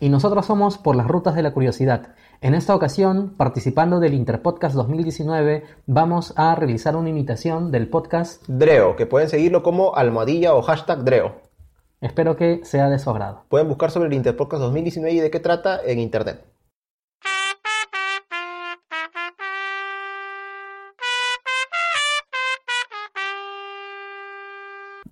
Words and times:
Y 0.00 0.08
nosotros 0.08 0.46
somos 0.46 0.78
Por 0.78 0.96
las 0.96 1.06
Rutas 1.06 1.34
de 1.34 1.42
la 1.42 1.52
Curiosidad. 1.52 2.14
En 2.40 2.54
esta 2.54 2.74
ocasión, 2.74 3.34
participando 3.36 4.00
del 4.00 4.14
Interpodcast 4.14 4.74
2019, 4.74 5.64
vamos 5.86 6.34
a 6.36 6.54
realizar 6.54 6.96
una 6.96 7.08
imitación 7.08 7.70
del 7.70 7.88
podcast 7.88 8.42
Dreo, 8.48 8.96
que 8.96 9.06
pueden 9.06 9.28
seguirlo 9.28 9.62
como 9.62 9.96
almohadilla 9.96 10.54
o 10.54 10.62
hashtag 10.62 11.04
Dreo. 11.04 11.36
Espero 12.00 12.36
que 12.36 12.60
sea 12.64 12.90
de 12.90 12.98
su 12.98 13.08
agrado. 13.08 13.44
Pueden 13.48 13.68
buscar 13.68 13.90
sobre 13.90 14.08
el 14.08 14.14
Interpodcast 14.14 14.62
2019 14.62 15.16
y 15.16 15.20
de 15.20 15.30
qué 15.30 15.40
trata 15.40 15.80
en 15.84 15.98
internet. 16.00 16.44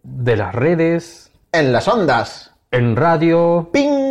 De 0.02 0.36
las 0.36 0.54
redes, 0.54 1.30
En 1.52 1.72
las 1.72 1.88
ondas, 1.88 2.52
en 2.70 2.96
radio 2.96 3.70
¡ping! 3.72 4.01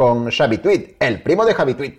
Con 0.00 0.30
Xavi 0.30 0.56
Tweet, 0.56 0.96
el 0.98 1.20
primo 1.20 1.44
de 1.44 1.52
Javi 1.52 1.74
Tweet. 1.74 1.98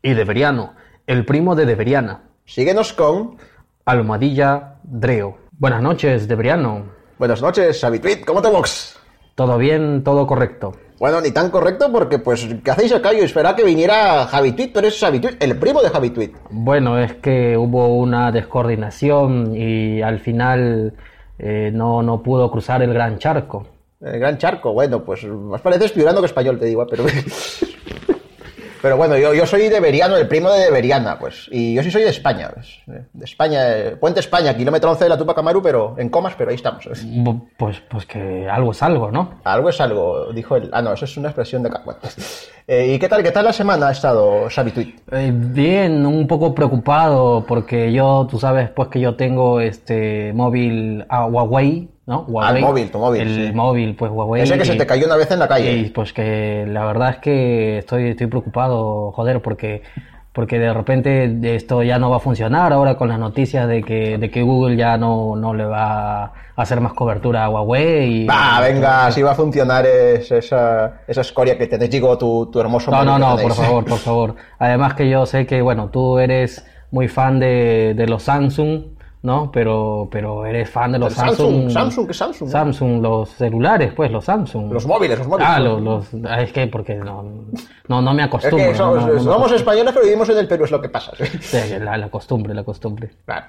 y 0.00 0.14
de 0.14 0.24
Veriano, 0.24 0.72
el 1.06 1.26
primo 1.26 1.54
de 1.54 1.66
Deberiana, 1.66 2.22
Síguenos 2.46 2.94
con... 2.94 3.36
Almohadilla 3.84 4.76
Dreo. 4.84 5.36
Buenas 5.58 5.82
noches, 5.82 6.28
Deberiano. 6.28 6.86
Buenas 7.18 7.42
noches, 7.42 7.78
Xavi 7.78 7.98
Tweet, 7.98 8.22
¿cómo 8.26 8.40
te 8.40 8.48
box? 8.48 8.98
¿Todo 9.34 9.58
bien? 9.58 10.02
¿Todo 10.02 10.26
correcto? 10.26 10.72
Bueno, 10.98 11.20
ni 11.20 11.30
tan 11.30 11.50
correcto 11.50 11.92
porque, 11.92 12.18
pues, 12.18 12.48
¿qué 12.64 12.70
hacéis 12.70 12.94
acá? 12.94 13.12
Yo 13.12 13.22
esperaba 13.22 13.54
que 13.54 13.64
viniera 13.64 14.24
Javi 14.24 14.52
Tweet, 14.52 14.70
pero 14.72 14.86
es 14.88 14.98
Xavi 14.98 15.20
Tweet, 15.20 15.36
el 15.38 15.58
primo 15.58 15.82
de 15.82 15.90
Javi 15.90 16.08
Tweet. 16.08 16.32
Bueno, 16.48 16.98
es 16.98 17.16
que 17.16 17.58
hubo 17.58 17.98
una 17.98 18.32
descoordinación 18.32 19.54
y 19.54 20.00
al 20.00 20.20
final 20.20 20.94
eh, 21.38 21.70
no, 21.70 22.02
no 22.02 22.22
pudo 22.22 22.50
cruzar 22.50 22.82
el 22.82 22.94
gran 22.94 23.18
charco. 23.18 23.75
El 24.00 24.18
gran 24.20 24.38
charco, 24.38 24.72
bueno, 24.72 25.02
pues 25.04 25.24
más 25.24 25.60
parece 25.60 25.86
espiurando 25.86 26.20
que 26.20 26.26
español, 26.26 26.58
te 26.58 26.66
digo, 26.66 26.82
¿eh? 26.82 26.86
pero... 26.90 27.04
Pero 28.82 28.98
bueno, 28.98 29.16
yo, 29.16 29.34
yo 29.34 29.46
soy 29.46 29.68
de 29.68 29.80
Beriano, 29.80 30.16
el 30.16 30.28
primo 30.28 30.48
de 30.50 30.70
Beriana, 30.70 31.18
pues. 31.18 31.48
Y 31.50 31.74
yo 31.74 31.82
sí 31.82 31.90
soy 31.90 32.02
de 32.02 32.10
España, 32.10 32.50
pues. 32.54 32.78
De 33.12 33.24
España, 33.24 33.76
eh, 33.76 33.96
Puente 33.96 34.20
España, 34.20 34.54
kilómetro 34.56 34.90
11 34.90 35.04
de 35.04 35.10
la 35.10 35.18
Tupac 35.18 35.36
Amaru, 35.38 35.60
pero 35.60 35.96
en 35.98 36.08
comas, 36.08 36.34
pero 36.36 36.50
ahí 36.50 36.56
estamos. 36.56 36.86
Pues, 37.56 37.80
pues 37.88 38.06
que 38.06 38.46
algo 38.48 38.70
es 38.70 38.82
algo, 38.84 39.10
¿no? 39.10 39.40
Algo 39.42 39.70
es 39.70 39.80
algo, 39.80 40.30
dijo 40.32 40.54
él. 40.56 40.70
Ah, 40.72 40.82
no, 40.82 40.92
eso 40.92 41.04
es 41.06 41.16
una 41.16 41.28
expresión 41.30 41.62
de... 41.64 41.70
ca- 41.70 41.82
bueno. 41.84 42.00
Eh, 42.68 42.94
¿Y 42.94 42.98
qué 42.98 43.08
tal, 43.08 43.22
qué 43.22 43.30
tal 43.30 43.44
la 43.44 43.52
semana 43.52 43.86
ha 43.86 43.92
estado 43.92 44.48
Xavi 44.50 44.72
Tweet? 44.72 44.94
Eh, 45.12 45.30
bien, 45.32 46.04
un 46.04 46.26
poco 46.26 46.52
preocupado 46.52 47.44
porque 47.46 47.92
yo, 47.92 48.26
tú 48.28 48.40
sabes, 48.40 48.70
pues 48.70 48.88
que 48.88 48.98
yo 48.98 49.14
tengo 49.14 49.60
este 49.60 50.32
móvil 50.32 51.04
a 51.08 51.26
Huawei, 51.26 51.88
¿no? 52.06 52.20
Huawei. 52.28 52.62
móvil, 52.62 52.90
tu 52.90 52.98
móvil, 52.98 53.20
El 53.22 53.48
sí. 53.48 53.52
móvil, 53.52 53.94
pues 53.96 54.10
Huawei. 54.12 54.42
Ese 54.42 54.56
que 54.58 54.64
se 54.64 54.74
y- 54.74 54.78
te 54.78 54.86
cayó 54.86 55.06
una 55.06 55.16
vez 55.16 55.30
en 55.30 55.38
la 55.40 55.48
calle. 55.48 55.72
Y 55.76 55.90
pues 55.90 56.12
que 56.12 56.64
la 56.68 56.84
verdad 56.84 57.10
es 57.10 57.16
que 57.18 57.78
estoy, 57.78 58.10
estoy 58.10 58.28
preocupado, 58.28 59.10
joder, 59.12 59.42
porque, 59.42 59.82
porque 60.32 60.58
de 60.58 60.72
repente 60.72 61.56
esto 61.56 61.82
ya 61.82 61.98
no 61.98 62.08
va 62.10 62.16
a 62.16 62.20
funcionar 62.20 62.72
ahora 62.72 62.96
con 62.96 63.08
las 63.08 63.18
noticias 63.18 63.66
de 63.66 63.82
que, 63.82 64.18
de 64.18 64.30
que 64.30 64.42
Google 64.42 64.76
ya 64.76 64.96
no, 64.96 65.34
no 65.34 65.52
le 65.52 65.64
va 65.64 66.24
a 66.26 66.32
hacer 66.54 66.80
más 66.80 66.92
cobertura 66.92 67.44
a 67.44 67.50
Huawei. 67.50 68.22
Y, 68.22 68.26
Va, 68.26 68.60
venga, 68.60 69.10
si 69.10 69.22
va 69.22 69.32
a 69.32 69.34
funcionar 69.34 69.84
es- 69.86 70.30
esa, 70.30 71.00
esa 71.08 71.20
escoria 71.22 71.58
que 71.58 71.66
te 71.66 71.76
digo 71.88 72.16
tu, 72.16 72.46
tu 72.52 72.60
hermoso 72.60 72.90
No, 72.92 73.04
no, 73.04 73.18
no, 73.18 73.36
por 73.36 73.52
favor, 73.52 73.84
por 73.84 73.98
favor. 73.98 74.34
Además 74.60 74.94
que 74.94 75.08
yo 75.10 75.26
sé 75.26 75.44
que, 75.44 75.60
bueno, 75.60 75.88
tú 75.90 76.18
eres 76.20 76.64
muy 76.92 77.08
fan 77.08 77.40
de, 77.40 77.94
de 77.96 78.06
los 78.06 78.22
Samsung, 78.22 78.94
¿no? 79.26 79.50
Pero, 79.52 80.08
pero 80.10 80.46
eres 80.46 80.70
fan 80.70 80.92
de 80.92 80.98
los 80.98 81.10
¿El 81.12 81.16
Samsung? 81.16 81.36
Samsung. 81.36 81.70
Samsung, 81.70 82.06
¿qué 82.06 82.14
Samsung? 82.14 82.48
Samsung, 82.50 83.02
los 83.02 83.28
celulares, 83.30 83.92
pues, 83.94 84.10
los 84.10 84.24
Samsung. 84.24 84.72
Los 84.72 84.86
móviles, 84.86 85.18
los 85.18 85.28
móviles. 85.28 85.48
Ah, 85.50 85.60
los, 85.60 85.82
los- 85.82 86.06
ah, 86.26 86.40
es 86.42 86.52
que 86.52 86.66
porque 86.68 86.94
no, 86.94 87.24
no, 87.88 88.00
no 88.00 88.14
me 88.14 88.22
Es 88.22 88.28
acostumbro. 88.28 88.68
que 88.68 88.74
somos, 88.74 88.94
no, 88.94 89.00
no 89.00 89.06
me 89.06 89.18
somos 89.18 89.26
acostumbro. 89.26 89.56
españoles, 89.56 89.92
pero 89.92 90.04
vivimos 90.06 90.28
en 90.30 90.38
el 90.38 90.48
Perú, 90.48 90.64
es 90.64 90.70
lo 90.70 90.80
que 90.80 90.88
pasa. 90.88 91.12
¿sí? 91.18 91.24
Sí, 91.42 91.58
la, 91.78 91.96
la 91.98 92.08
costumbre, 92.08 92.54
la 92.54 92.64
costumbre. 92.64 93.10
Claro. 93.26 93.46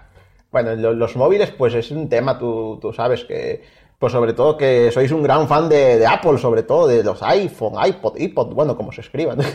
Bueno, 0.51 0.75
lo- 0.75 0.93
los 0.93 1.15
móviles, 1.15 1.51
pues 1.51 1.73
es 1.75 1.91
un 1.91 2.09
tema, 2.09 2.37
tú, 2.37 2.79
tú 2.81 2.91
sabes 2.91 3.23
que, 3.25 3.63
pues 3.99 4.11
sobre 4.13 4.33
todo 4.33 4.55
que 4.57 4.91
sois 4.91 5.11
un 5.11 5.21
gran 5.23 5.47
fan 5.47 5.67
de, 5.69 5.97
de 5.99 6.05
Apple, 6.07 6.37
sobre 6.37 6.63
todo 6.63 6.87
de 6.87 7.03
los 7.03 7.21
iPhone, 7.23 7.73
iPod, 7.85 8.17
iPod, 8.17 8.53
bueno, 8.53 8.75
como 8.75 8.91
se 8.91 9.01
escriban. 9.01 9.37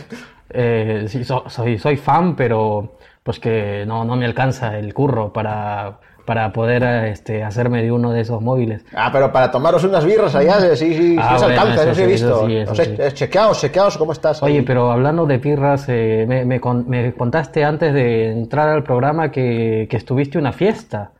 Eh, 0.55 1.05
sí, 1.07 1.23
so- 1.23 1.45
soy, 1.47 1.79
soy 1.79 1.97
fan, 1.97 2.35
pero 2.35 2.97
pues 3.23 3.39
que 3.39 3.85
no, 3.87 4.03
no 4.05 4.15
me 4.15 4.25
alcanza 4.25 4.77
el 4.77 4.93
curro 4.93 5.31
para, 5.33 5.99
para 6.25 6.51
poder 6.53 6.83
eh, 6.83 7.09
este, 7.11 7.43
hacerme 7.43 7.81
de 7.83 7.91
uno 7.91 8.11
de 8.11 8.21
esos 8.21 8.41
móviles. 8.41 8.85
Ah, 8.95 9.09
pero 9.11 9.31
para 9.31 9.51
tomaros 9.51 9.83
unas 9.83 10.05
birras 10.05 10.33
allá, 10.35 10.59
sí, 10.75 10.93
sí, 10.93 11.15
Ah, 11.19 11.37
sí 11.37 11.43
bueno, 11.45 11.61
alcanza, 11.61 11.83
eso 11.83 11.95
sí 11.95 12.01
he 12.03 12.07
visto. 12.07 12.47
sí, 12.47 12.55
eso 12.57 12.75
sí. 12.75 12.95
eh, 12.97 13.11
chequeaos, 13.13 13.59
chequeaos, 13.61 13.97
¿cómo 13.97 14.11
estás? 14.13 14.41
ahí? 14.41 14.51
Oye, 14.53 14.63
pero 14.63 14.91
hablando 14.91 15.25
de 15.25 15.39
pirras, 15.39 15.85
eh, 15.89 16.25
me, 16.27 16.45
me 16.45 16.59
con- 16.59 16.87
me 16.89 17.13
contaste 17.13 17.63
antes 17.63 17.93
de 17.93 18.31
entrar 18.31 18.69
al 18.69 18.83
programa 18.83 19.31
que, 19.31 19.87
que 19.89 19.97
estuviste 19.97 20.37
en 20.37 20.43
una 20.45 20.53
fiesta. 20.53 21.11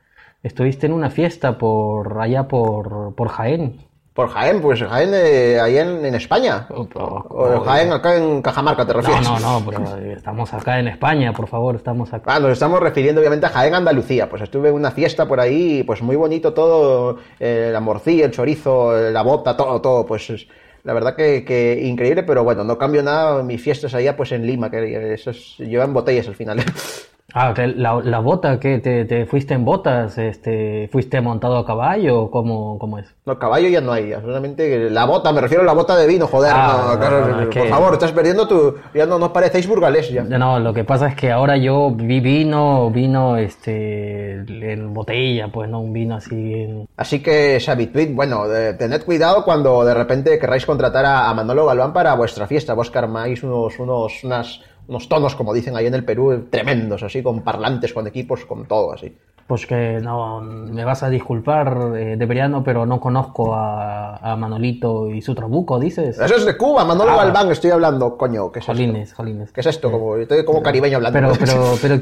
Estuviste 0.42 0.88
en 0.88 0.94
una 0.94 1.10
fiesta 1.10 1.58
por 1.58 2.20
allá 2.22 2.48
por, 2.48 3.14
por 3.16 3.30
Jaén. 3.30 3.78
Por 4.14 4.30
Jaén, 4.30 4.62
pues 4.62 4.80
Jaén, 4.80 5.10
eh, 5.14 5.60
ahí 5.60 5.78
en, 5.80 6.06
en 6.06 6.14
España. 6.14 6.68
Oh, 6.70 6.88
oh, 6.94 7.26
O 7.32 7.62
Jaén 7.62 7.92
acá 7.92 8.16
en 8.16 8.44
Cajamarca, 8.44 8.86
¿te 8.86 8.94
No, 8.94 9.00
refieres? 9.02 9.28
no, 9.28 9.40
no, 9.40 9.66
pero 9.66 9.98
eh, 9.98 10.14
estamos 10.16 10.54
acá 10.54 10.78
en 10.80 10.88
España, 10.90 11.34
por 11.34 11.48
favor, 11.48 11.76
estamos 11.76 12.14
acá. 12.14 12.36
Ah, 12.36 12.40
nos 12.40 12.52
estamos 12.52 12.80
refiriendo 12.80 13.22
obviamente 13.22 13.48
a 13.48 13.50
Jaén, 13.50 13.74
Andalucía. 13.74 14.30
Pues 14.30 14.44
estuve 14.44 14.70
en 14.70 14.76
una 14.76 14.92
fiesta 14.92 15.28
por 15.28 15.40
ahí, 15.40 15.82
pues 15.84 16.04
muy 16.04 16.16
bonito 16.16 16.54
todo, 16.54 17.18
eh, 17.40 17.70
la 17.74 17.80
morcilla, 17.80 18.26
el 18.26 18.32
chorizo, 18.32 18.94
la 19.10 19.22
bota, 19.24 19.58
todo, 19.58 19.82
todo, 19.82 20.06
pues 20.06 20.30
es- 20.30 20.48
la 20.84 20.94
verdad 20.94 21.16
que, 21.16 21.44
que 21.46 21.82
increíble, 21.84 22.24
pero 22.24 22.44
bueno, 22.44 22.64
no 22.66 22.78
cambio 22.78 23.02
nada 23.02 23.42
mis 23.42 23.62
fiestas 23.64 23.94
allá 23.96 24.18
pues 24.18 24.34
en 24.34 24.46
Lima, 24.46 24.70
que 24.70 25.14
eso 25.14 25.32
es, 25.32 25.56
llevan 25.58 25.94
botellas 25.94 26.28
al 26.28 26.36
final. 26.36 26.60
Ah, 27.36 27.54
que 27.56 27.66
la, 27.68 28.00
la 28.04 28.20
bota, 28.20 28.60
que 28.60 28.78
te, 28.80 29.06
te 29.06 29.26
fuiste 29.26 29.54
en 29.56 29.66
botas, 29.66 30.18
este, 30.20 30.88
fuiste 30.92 31.20
montado 31.22 31.58
a 31.58 31.66
caballo, 31.66 32.30
¿cómo, 32.30 32.78
cómo 32.78 33.00
es? 33.00 33.08
No, 33.26 33.40
caballo 33.40 33.70
ya 33.70 33.82
no 33.82 33.92
hay, 33.94 34.12
solamente 34.12 34.90
la 34.92 35.06
bota, 35.06 35.32
me 35.32 35.42
refiero 35.42 35.64
a 35.64 35.66
la 35.66 35.74
bota 35.74 35.96
de 35.96 36.06
vino, 36.06 36.28
joder, 36.28 36.52
Ah, 36.54 36.90
no, 36.94 37.00
claro, 37.00 37.22
no, 37.22 37.28
no, 37.28 37.40
es 37.40 37.46
por 37.46 37.50
que- 37.50 37.70
favor, 37.70 37.94
estás 37.94 38.12
perdiendo 38.12 38.48
tu, 38.48 38.76
ya 38.94 39.06
no 39.08 39.18
nos 39.18 39.30
parecéis 39.30 39.68
burgalés 39.68 40.12
ya. 40.12 40.24
No, 40.24 40.60
lo 40.60 40.74
que 40.74 40.84
pasa 40.84 41.08
es 41.08 41.16
que 41.16 41.32
ahora 41.32 41.58
yo 41.58 41.90
vi 41.92 42.20
vino, 42.20 42.92
vino, 42.92 43.38
este, 43.38 44.34
en 44.34 44.94
botella, 44.94 45.48
pues 45.48 45.70
no 45.70 45.80
un 45.80 45.94
vino 45.94 46.16
así 46.18 46.54
en... 46.54 46.88
Así 46.98 47.24
que, 47.24 47.60
Xavi 47.60 47.88
Tweet, 47.88 48.14
bueno, 48.14 48.48
de- 48.48 48.74
tened 48.76 49.02
cuidado 49.04 49.44
cuando 49.44 49.84
de 49.86 49.94
repente 49.96 50.38
querráis 50.38 50.66
contratar 50.68 51.06
a, 51.06 51.30
a 51.30 51.34
Manolo 51.34 51.66
Galván 51.66 51.94
para 51.94 52.14
vuestra 52.16 52.46
fiesta. 52.48 52.74
Vos 52.76 52.92
que 52.92 52.98
armáis 53.00 53.42
unos, 53.44 53.80
unos, 53.80 54.24
unas- 54.24 54.62
unos 54.88 55.08
tonos, 55.10 55.36
como 55.36 55.54
dicen 55.54 55.76
ahí 55.76 55.86
en 55.88 55.94
el 55.94 56.04
Perú, 56.06 56.48
tremendos, 56.50 57.04
así, 57.04 57.24
con 57.24 57.42
parlantes, 57.42 57.94
con 57.94 58.08
equipos, 58.08 58.46
con 58.46 58.66
todo, 58.66 58.94
así. 58.94 59.16
Pues 59.46 59.66
que 59.66 60.00
no, 60.02 60.40
me 60.42 60.86
vas 60.86 61.04
a 61.04 61.10
disculpar, 61.10 61.92
eh, 61.96 62.16
Deberiano, 62.18 62.64
pero 62.64 62.86
no 62.86 63.02
conozco 63.02 63.54
a, 63.54 64.16
a 64.16 64.36
Manolito 64.38 65.10
y 65.10 65.22
su 65.22 65.36
trabuco, 65.36 65.78
dices. 65.80 66.18
Eso 66.18 66.36
es 66.36 66.46
de 66.46 66.56
Cuba, 66.58 66.86
Manolo 66.86 67.12
Ah. 67.12 67.26
Galván, 67.26 67.52
estoy 67.52 67.72
hablando, 67.72 68.18
coño, 68.18 68.52
¿qué 68.54 68.60
es 68.60 68.64
esto? 68.64 68.72
Jolines, 68.74 69.14
jolines. 69.14 69.52
¿Qué 69.52 69.60
es 69.60 69.68
esto? 69.68 69.92
Como, 69.92 70.16
estoy 70.16 70.46
como 70.46 70.64
caribeño 70.64 70.96
hablando. 70.98 71.34
Pero, 71.40 71.76
pero, 71.82 71.82
pero, 71.82 72.02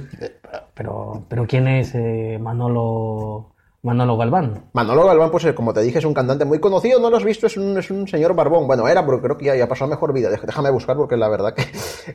pero, 0.75 1.23
pero, 1.27 1.47
¿quién 1.47 1.67
es 1.67 1.95
eh, 1.95 2.37
Manolo, 2.39 3.47
Manolo 3.83 4.15
Galván? 4.15 4.69
Manolo 4.73 5.05
Galván, 5.05 5.31
pues 5.31 5.45
eh, 5.45 5.55
como 5.55 5.73
te 5.73 5.81
dije, 5.81 5.97
es 5.97 6.05
un 6.05 6.13
cantante 6.13 6.45
muy 6.45 6.59
conocido, 6.59 6.99
no 6.99 7.09
lo 7.09 7.17
has 7.17 7.23
visto, 7.23 7.47
es 7.47 7.57
un, 7.57 7.77
es 7.79 7.89
un 7.89 8.07
señor 8.07 8.35
barbón. 8.35 8.67
Bueno, 8.67 8.87
era, 8.87 9.03
porque 9.03 9.23
creo 9.23 9.37
que 9.37 9.45
ya, 9.45 9.55
ya 9.55 9.67
pasó 9.67 9.85
a 9.85 9.87
mejor 9.87 10.13
vida. 10.13 10.29
Déjame 10.29 10.69
buscar 10.69 10.95
porque 10.95 11.17
la 11.17 11.29
verdad 11.29 11.55
que, 11.55 11.65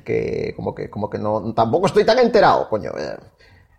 que 0.04 0.54
como 0.54 0.74
que 0.74 0.88
como 0.88 1.10
que 1.10 1.18
no 1.18 1.52
tampoco 1.54 1.86
estoy 1.86 2.04
tan 2.04 2.18
enterado, 2.20 2.68
coño. 2.68 2.92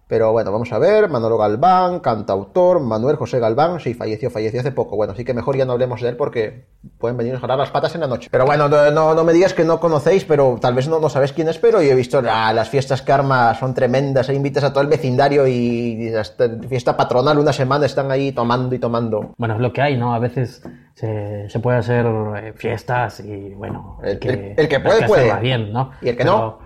Pero 0.08 0.32
bueno, 0.32 0.54
vamos 0.54 0.72
a 0.72 0.80
ver, 0.80 1.10
Manolo 1.10 1.38
Galván, 1.38 2.00
cantautor, 2.00 2.80
Manuel 2.80 3.18
José 3.18 3.40
Galván, 3.40 3.80
sí, 3.82 3.94
falleció, 3.94 4.30
falleció 4.30 4.62
hace 4.62 4.72
poco. 4.72 4.96
Bueno, 4.96 5.12
así 5.12 5.26
que 5.26 5.34
mejor 5.34 5.58
ya 5.58 5.66
no 5.66 5.74
hablemos 5.74 6.02
de 6.02 6.08
él 6.08 6.16
porque 6.16 6.66
pueden 6.98 7.18
venirnos 7.18 7.40
a 7.40 7.42
jalar 7.42 7.58
las 7.58 7.72
patas 7.72 7.94
en 7.96 8.02
la 8.02 8.08
noche. 8.08 8.30
Pero 8.32 8.46
bueno, 8.46 8.70
no, 8.70 8.90
no, 8.92 9.14
no 9.14 9.24
me 9.26 9.34
digas 9.34 9.54
que 9.54 9.66
no 9.66 9.82
conocéis, 9.82 10.24
pero 10.24 10.58
tal 10.62 10.76
vez 10.76 10.88
no, 10.88 11.02
no 11.02 11.10
sabéis 11.10 11.34
quién 11.34 11.50
es, 11.50 11.58
pero 11.58 11.82
yo 11.82 11.92
he 11.92 11.96
visto 11.96 12.22
ah, 12.30 12.54
las 12.54 12.70
fiestas 12.70 13.02
que 13.02 13.12
arma 13.12 13.54
son 13.56 13.74
tremendas, 13.74 14.30
e 14.30 14.34
invitas 14.34 14.64
a 14.64 14.72
todo 14.72 14.82
el 14.82 14.88
vecindario 14.90 15.46
y 15.46 16.14
hasta 16.16 16.48
fiesta 16.70 16.96
patronal 16.96 17.38
una 17.38 17.52
semana 17.52 17.86
están 17.86 18.10
ahí 18.10 18.32
tomando 18.32 18.74
y 18.76 18.80
tomando. 18.80 19.34
Bueno, 19.38 19.56
es 19.56 19.60
lo 19.60 19.74
que 19.74 19.82
hay, 19.82 19.98
¿no? 19.98 20.16
A 20.16 20.20
veces 20.20 20.62
se, 20.94 21.50
se 21.50 21.60
puede 21.60 21.80
hacer 21.80 22.06
eh, 22.06 22.54
fiestas 22.56 23.20
y, 23.20 23.54
bueno, 23.56 23.98
El- 24.02 24.20
el- 24.26 24.54
el 24.56 24.68
que 24.70 24.80
puede, 24.80 25.06
puede. 25.06 25.38
bien, 25.42 25.74
¿no? 25.74 25.92
Y 26.02 26.08
el 26.10 26.16
que 26.16 26.24
no. 26.24 26.66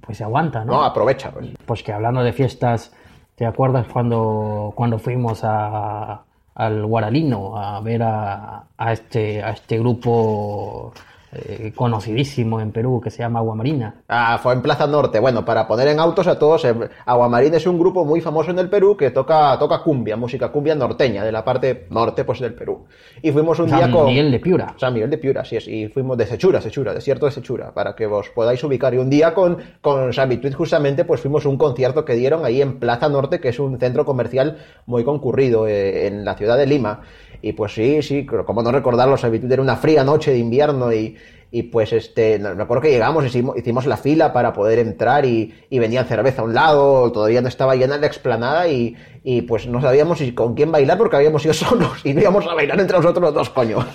Pues 0.00 0.18
se 0.18 0.24
aguanta, 0.24 0.64
¿no? 0.64 0.72
No, 0.72 0.84
aprovecha, 0.84 1.30
pues. 1.30 1.48
Pues 1.64 1.82
que 1.82 1.92
hablando 1.92 2.22
de 2.22 2.32
fiestas, 2.32 2.92
¿te 3.34 3.46
acuerdas 3.46 3.86
cuando, 3.92 4.72
cuando 4.74 4.98
fuimos 4.98 5.40
a, 5.44 6.22
al 6.54 6.86
Guaralino 6.86 7.56
a 7.56 7.80
ver 7.80 8.02
a, 8.02 8.64
a 8.76 8.92
este, 8.92 9.42
a 9.42 9.50
este 9.50 9.78
grupo 9.78 10.92
eh, 11.34 11.72
conocidísimo 11.74 12.60
en 12.60 12.72
Perú 12.72 13.00
que 13.02 13.10
se 13.10 13.18
llama 13.18 13.40
Agua 13.40 13.54
Marina? 13.54 14.02
Ah, 14.08 14.38
fue 14.42 14.52
en 14.52 14.62
Plaza 14.62 14.86
Norte. 14.86 15.18
Bueno, 15.20 15.44
para 15.44 15.66
poner 15.66 15.88
en 15.88 16.00
autos 16.00 16.26
a 16.26 16.38
todos, 16.38 16.64
eh, 16.64 16.74
Aguamarín 17.06 17.54
es 17.54 17.66
un 17.66 17.78
grupo 17.78 18.04
muy 18.04 18.20
famoso 18.20 18.50
en 18.50 18.58
el 18.58 18.68
Perú 18.68 18.96
que 18.96 19.10
toca, 19.10 19.58
toca 19.58 19.82
cumbia, 19.82 20.16
música 20.16 20.50
cumbia 20.50 20.74
norteña, 20.74 21.24
de 21.24 21.32
la 21.32 21.44
parte 21.44 21.86
norte 21.90 22.24
pues 22.24 22.40
del 22.40 22.54
Perú. 22.54 22.84
Y 23.22 23.32
fuimos 23.32 23.58
un 23.58 23.66
día 23.66 23.80
San 23.80 23.92
con... 23.92 24.06
Miguel 24.06 24.30
de 24.30 24.38
Piura. 24.38 24.74
San 24.76 24.94
Miguel 24.94 25.10
de 25.10 25.18
Piura, 25.18 25.42
así 25.42 25.56
es. 25.56 25.68
Y 25.68 25.88
fuimos 25.88 26.16
de 26.16 26.26
Sechura, 26.26 26.60
Sechura, 26.60 26.94
desierto 26.94 27.26
de 27.26 27.32
Sechura, 27.32 27.72
para 27.72 27.94
que 27.94 28.06
vos 28.06 28.30
podáis 28.34 28.62
ubicar. 28.64 28.94
Y 28.94 28.98
un 28.98 29.10
día 29.10 29.34
con, 29.34 29.58
con 29.80 30.10
Tweet, 30.10 30.52
justamente, 30.52 31.04
pues 31.04 31.20
fuimos 31.20 31.44
a 31.46 31.48
un 31.48 31.56
concierto 31.56 32.04
que 32.04 32.14
dieron 32.14 32.44
ahí 32.44 32.62
en 32.62 32.78
Plaza 32.78 33.08
Norte, 33.08 33.40
que 33.40 33.48
es 33.48 33.58
un 33.58 33.78
centro 33.78 34.04
comercial 34.04 34.58
muy 34.86 35.04
concurrido 35.04 35.66
eh, 35.66 36.06
en 36.06 36.24
la 36.24 36.34
ciudad 36.34 36.56
de 36.56 36.66
Lima. 36.66 37.00
Y 37.42 37.52
pues 37.52 37.74
sí, 37.74 38.00
sí, 38.00 38.24
como 38.24 38.62
no 38.62 38.72
recordarlo, 38.72 39.18
Xavi 39.18 39.38
Tweet 39.38 39.52
era 39.52 39.62
una 39.62 39.76
fría 39.76 40.02
noche 40.02 40.30
de 40.30 40.38
invierno 40.38 40.90
y, 40.92 41.14
y 41.54 41.62
pues 41.62 41.92
este, 41.92 42.40
me 42.40 42.64
acuerdo 42.64 42.82
que 42.82 42.90
llegamos, 42.90 43.24
hicimos, 43.24 43.56
hicimos 43.56 43.86
la 43.86 43.96
fila 43.96 44.32
para 44.32 44.52
poder 44.52 44.80
entrar 44.80 45.24
y, 45.24 45.54
y 45.70 45.78
vendían 45.78 46.04
cerveza 46.04 46.42
a 46.42 46.44
un 46.44 46.52
lado, 46.52 47.12
todavía 47.12 47.42
no 47.42 47.46
estaba 47.46 47.76
llena 47.76 47.96
la 47.96 48.08
explanada 48.08 48.66
y, 48.66 48.96
y 49.22 49.42
pues 49.42 49.68
no 49.68 49.80
sabíamos 49.80 50.18
si 50.18 50.34
con 50.34 50.54
quién 50.54 50.72
bailar 50.72 50.98
porque 50.98 51.14
habíamos 51.14 51.44
ido 51.44 51.54
solos 51.54 52.04
y 52.04 52.12
no 52.12 52.22
íbamos 52.22 52.44
a 52.48 52.54
bailar 52.54 52.80
entre 52.80 52.96
nosotros 52.96 53.22
los 53.22 53.34
dos, 53.34 53.50
coño. 53.50 53.86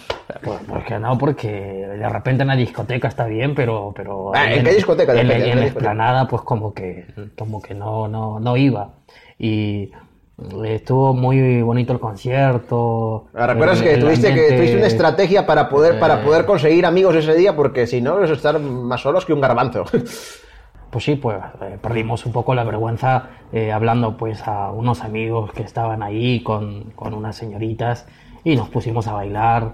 Pues, 0.41 0.59
¿Por 0.61 0.85
qué 0.85 0.99
no? 0.99 1.17
Porque 1.17 1.49
de 1.49 2.07
repente 2.07 2.43
en 2.43 2.47
la 2.47 2.55
discoteca 2.55 3.09
está 3.09 3.25
bien, 3.25 3.53
pero... 3.53 3.91
pero 3.93 4.31
Ah, 4.33 4.53
¿en 4.53 4.63
qué 4.63 4.75
discoteca? 4.75 5.11
En, 5.19 5.29
en 5.29 5.41
¿en 5.41 5.59
la 5.59 5.65
explanada 5.65 6.29
pues 6.29 6.43
como 6.43 6.73
que, 6.73 7.07
como 7.37 7.61
que 7.61 7.73
no, 7.73 8.07
no, 8.07 8.39
no 8.39 8.55
iba. 8.55 8.91
Y 9.37 9.91
estuvo 10.65 11.13
muy 11.13 11.61
bonito 11.61 11.93
el 11.93 11.99
concierto. 11.99 13.25
Ah, 13.33 13.47
¿Recuerdas 13.47 13.79
el- 13.79 13.83
que 13.83 13.93
el 13.95 13.99
tuviste, 14.01 14.33
que 14.33 14.51
tuviste 14.53 14.77
una 14.77 14.87
estrategia 14.87 15.45
para 15.45 15.69
poder, 15.69 15.99
para 15.99 16.21
Eh. 16.21 16.25
poder 16.25 16.45
conseguir 16.45 16.85
amigos 16.85 17.15
ese 17.15 17.35
día? 17.35 17.55
Porque 17.55 17.87
si 17.87 18.01
no, 18.01 18.23
es 18.23 18.29
estar 18.31 18.59
más 18.59 19.01
solos 19.01 19.25
que 19.25 19.33
un 19.33 19.41
garbanzo. 19.41 19.85
Pues 20.91 21.03
sí, 21.05 21.13
pues 21.17 21.37
eh, 21.61 21.77
perdimos 21.79 22.25
un 22.25 22.31
poco 22.31 22.55
la 22.55 22.63
vergüenza 22.63 23.27
eh, 23.53 23.71
hablando 23.71 24.17
pues 24.17 24.41
a 24.47 24.71
unos 24.71 25.01
amigos 25.01 25.51
que 25.51 25.61
estaban 25.61 26.01
ahí 26.01 26.41
con, 26.41 26.85
con 26.95 27.13
unas 27.13 27.35
señoritas 27.35 28.07
y 28.43 28.55
nos 28.55 28.69
pusimos 28.69 29.05
a 29.07 29.13
bailar 29.13 29.73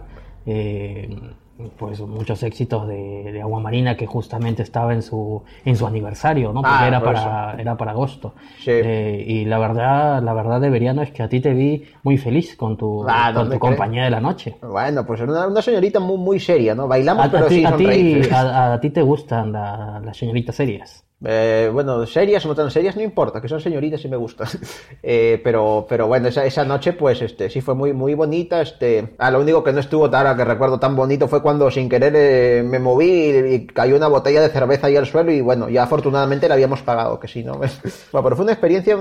pues 1.77 2.01
muchos 2.01 2.43
éxitos 2.43 2.87
de, 2.87 3.31
de 3.31 3.41
Agua 3.41 3.59
Marina 3.61 3.95
que 3.95 4.05
justamente 4.05 4.61
estaba 4.61 4.93
en 4.93 5.01
su 5.01 5.41
en 5.63 5.75
su 5.77 5.87
aniversario, 5.87 6.49
¿no? 6.51 6.61
Porque 6.61 6.73
Ah, 6.75 6.87
era 6.87 6.99
por 6.99 7.13
para 7.13 7.55
era 7.57 7.77
para 7.77 7.91
agosto. 7.91 8.33
Sí. 8.59 8.71
Eh, 8.71 9.23
y 9.25 9.45
la 9.45 9.57
verdad 9.57 10.21
la 10.21 10.33
verdad 10.33 10.59
de 10.59 10.69
Veriano 10.69 11.01
es 11.01 11.11
que 11.11 11.23
a 11.23 11.29
ti 11.29 11.39
te 11.39 11.53
vi 11.53 11.85
muy 12.03 12.17
feliz 12.17 12.57
con 12.57 12.75
tu 12.75 13.05
Ah, 13.07 13.27
con 13.27 13.43
¿dónde 13.43 13.55
tu 13.55 13.59
compañía 13.59 14.03
de 14.03 14.09
la 14.09 14.19
noche. 14.19 14.57
bueno, 14.61 15.05
pues 15.05 15.21
era 15.21 15.31
una, 15.31 15.47
una 15.47 15.61
señorita 15.61 15.99
muy, 16.01 16.17
muy 16.17 16.39
seria, 16.39 16.75
¿no? 16.75 16.83
A, 16.83 16.87
Bailamos, 16.87 17.25
a 17.27 17.31
pero 17.31 17.47
ti, 17.47 17.55
sí 17.55 17.65
a, 17.65 17.77
ti, 17.77 18.21
a- 18.31 18.73
a 18.73 18.79
ti 18.81 18.89
te 18.89 19.01
gustan 19.01 19.51
la- 19.53 20.01
las 20.03 20.17
señoritas 20.17 20.55
serias. 20.57 21.04
Eh, 21.27 21.69
bueno, 21.73 22.05
serias 22.05 22.45
o 22.45 22.49
no 22.49 22.55
tan 22.55 22.69
serias, 22.69 22.95
no 22.95 23.01
importa, 23.01 23.41
que 23.41 23.47
son 23.47 23.59
señoritas 23.59 24.03
y 24.05 24.07
me 24.07 24.17
gustan. 24.17 24.47
Eh, 25.07 25.39
pero, 25.43 25.85
pero 25.87 26.07
bueno, 26.07 26.29
esa, 26.29 26.45
esa 26.45 26.65
noche, 26.65 26.93
pues, 26.93 27.21
este, 27.21 27.49
sí 27.49 27.61
fue 27.61 27.75
muy, 27.75 27.93
muy 27.93 28.15
bonita. 28.15 28.61
Este, 28.61 29.13
ah, 29.19 29.29
lo 29.29 29.39
único 29.39 29.63
que 29.63 29.71
no 29.71 29.79
estuvo, 29.79 30.05
ahora 30.05 30.35
que 30.35 30.43
recuerdo 30.43 30.79
tan 30.79 30.95
bonito, 30.95 31.27
fue 31.27 31.43
cuando 31.43 31.69
sin 31.69 31.89
querer 31.89 32.13
eh, 32.15 32.63
me 32.63 32.79
moví 32.79 33.29
y, 33.29 33.67
cayó 33.67 33.95
una 33.95 34.07
botella 34.07 34.41
de 34.41 34.49
cerveza 34.49 34.87
ahí 34.87 34.95
al 34.95 35.05
suelo 35.05 35.31
y 35.31 35.41
bueno, 35.41 35.69
ya 35.69 35.83
afortunadamente 35.83 36.47
la 36.47 36.55
habíamos 36.55 36.81
pagado, 36.81 37.19
que 37.19 37.27
si 37.27 37.43
no. 37.43 37.53
bueno, 38.11 38.23
pero 38.23 38.35
fue 38.35 38.43
una 38.43 38.53
experiencia 38.53 38.97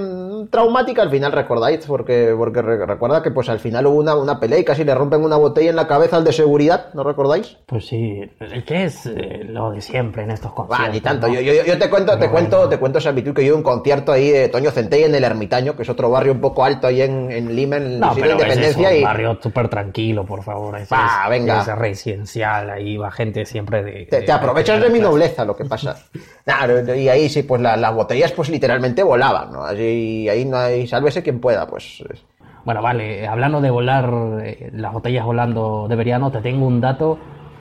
traumática 0.50 1.02
al 1.02 1.10
final, 1.10 1.32
recordáis, 1.32 1.84
porque, 1.86 2.34
porque 2.36 2.62
re- 2.62 2.86
recuerda 2.86 3.22
que 3.22 3.30
pues 3.30 3.48
al 3.48 3.60
final 3.60 3.86
hubo 3.86 3.96
una, 4.00 4.14
una 4.16 4.38
pelea 4.40 4.58
y 4.58 4.64
casi 4.64 4.84
le 4.84 4.94
rompen 4.94 5.22
una 5.22 5.36
botella 5.36 5.70
en 5.70 5.76
la 5.76 5.86
cabeza 5.86 6.16
al 6.16 6.24
de 6.24 6.32
seguridad, 6.32 6.92
¿no 6.94 7.02
recordáis? 7.04 7.56
Pues 7.66 7.86
sí, 7.86 8.20
el 8.40 8.64
que 8.64 8.84
es 8.84 9.06
eh, 9.06 9.40
lo 9.44 9.70
de 9.70 9.80
siempre 9.80 10.22
en 10.22 10.30
estos 10.30 10.52
conciertos. 10.52 10.86
Ah, 10.88 10.92
ni 10.92 11.00
tanto. 11.00 11.26
¿no? 11.28 11.34
Yo, 11.34 11.40
yo- 11.40 11.64
yo 11.64 11.78
te 11.78 11.88
cuento, 11.90 12.18
te 12.18 12.28
cuento, 12.30 12.68
te 12.68 12.78
cuento 12.78 12.98
esa 12.98 13.10
habitud 13.10 13.34
que 13.34 13.44
yo 13.44 13.56
un 13.56 13.62
concierto 13.62 14.12
ahí 14.12 14.30
de 14.30 14.48
Toño 14.48 14.70
Centella 14.70 15.06
en 15.06 15.14
el 15.14 15.24
Ermitaño, 15.24 15.76
que 15.76 15.82
es 15.82 15.88
otro 15.88 16.10
barrio 16.10 16.32
un 16.32 16.40
poco 16.40 16.64
alto 16.64 16.86
ahí 16.86 17.02
en, 17.02 17.30
en 17.30 17.54
Lima, 17.54 17.76
en 17.76 18.00
No, 18.00 18.12
pero 18.14 18.26
es 18.26 18.32
Independencia. 18.32 18.88
un 18.90 18.96
y 18.96 19.02
barrio 19.02 19.38
súper 19.42 19.68
tranquilo, 19.68 20.24
por 20.24 20.42
favor. 20.42 20.76
Ah, 20.90 21.22
es, 21.24 21.30
venga. 21.30 21.60
Es 21.62 21.66
residencial, 21.76 22.70
ahí 22.70 22.96
va 22.96 23.10
gente 23.10 23.44
siempre 23.46 23.82
de... 23.82 24.06
te, 24.06 24.16
de- 24.20 24.22
te 24.22 24.32
aprovechas 24.32 24.80
de 24.80 24.90
mi 24.90 24.98
nobleza, 25.00 25.44
lo 25.44 25.56
que 25.56 25.64
pasa. 25.64 25.96
Claro, 26.44 26.94
y 26.94 27.08
ahí 27.08 27.28
sí, 27.28 27.42
pues 27.42 27.60
la- 27.62 27.76
las 27.76 27.94
botellas 27.94 28.32
pues 28.32 28.50
literalmente 28.50 29.02
volaban, 29.02 29.52
¿no? 29.52 29.64
Allí, 29.64 30.28
ahí 30.34 30.44
no 30.44 30.56
hay, 30.56 30.86
sálvese 30.86 31.22
quien 31.22 31.40
pueda, 31.40 31.66
pues. 31.66 32.02
es- 32.12 32.24
Bueno, 32.64 32.80
vale, 32.82 33.26
hablando 33.26 33.60
de 33.60 33.70
volar, 33.70 34.10
eh, 34.42 34.70
las 34.72 34.92
botellas 34.92 35.24
volando 35.24 35.86
de 35.88 35.96
Veriano, 35.96 36.30
te 36.30 36.40
tengo 36.40 36.66
un 36.66 36.80
dato 36.80 37.18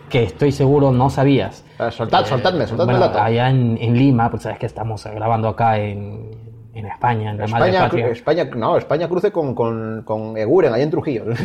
que 0.09 0.23
estoy 0.23 0.51
seguro 0.51 0.91
no 0.91 1.09
sabías. 1.09 1.65
Ah, 1.79 1.89
soltad- 1.91 2.25
soltadme, 2.25 2.67
soltadme 2.67 2.93
el 2.93 2.99
bueno, 2.99 3.13
dato. 3.13 3.23
Allá 3.23 3.49
en, 3.49 3.77
en 3.81 3.97
Lima, 3.97 4.29
pues 4.29 4.43
sabes 4.43 4.59
que 4.59 4.65
estamos 4.67 5.03
grabando 5.05 5.47
acá 5.49 5.77
en, 5.79 6.29
en 6.73 6.85
España, 6.85 7.31
en 7.31 7.37
la 7.37 7.47
madre 7.47 7.69
España, 7.71 7.79
patria. 7.89 8.07
cru- 8.07 8.11
España, 8.11 8.43
no, 8.55 8.77
España 8.77 9.07
cruce 9.09 9.31
con, 9.31 9.53
con, 9.55 10.03
con 10.05 10.37
Eguren, 10.37 10.73
ahí 10.73 10.83
en 10.83 10.89
Trujillo. 10.91 11.25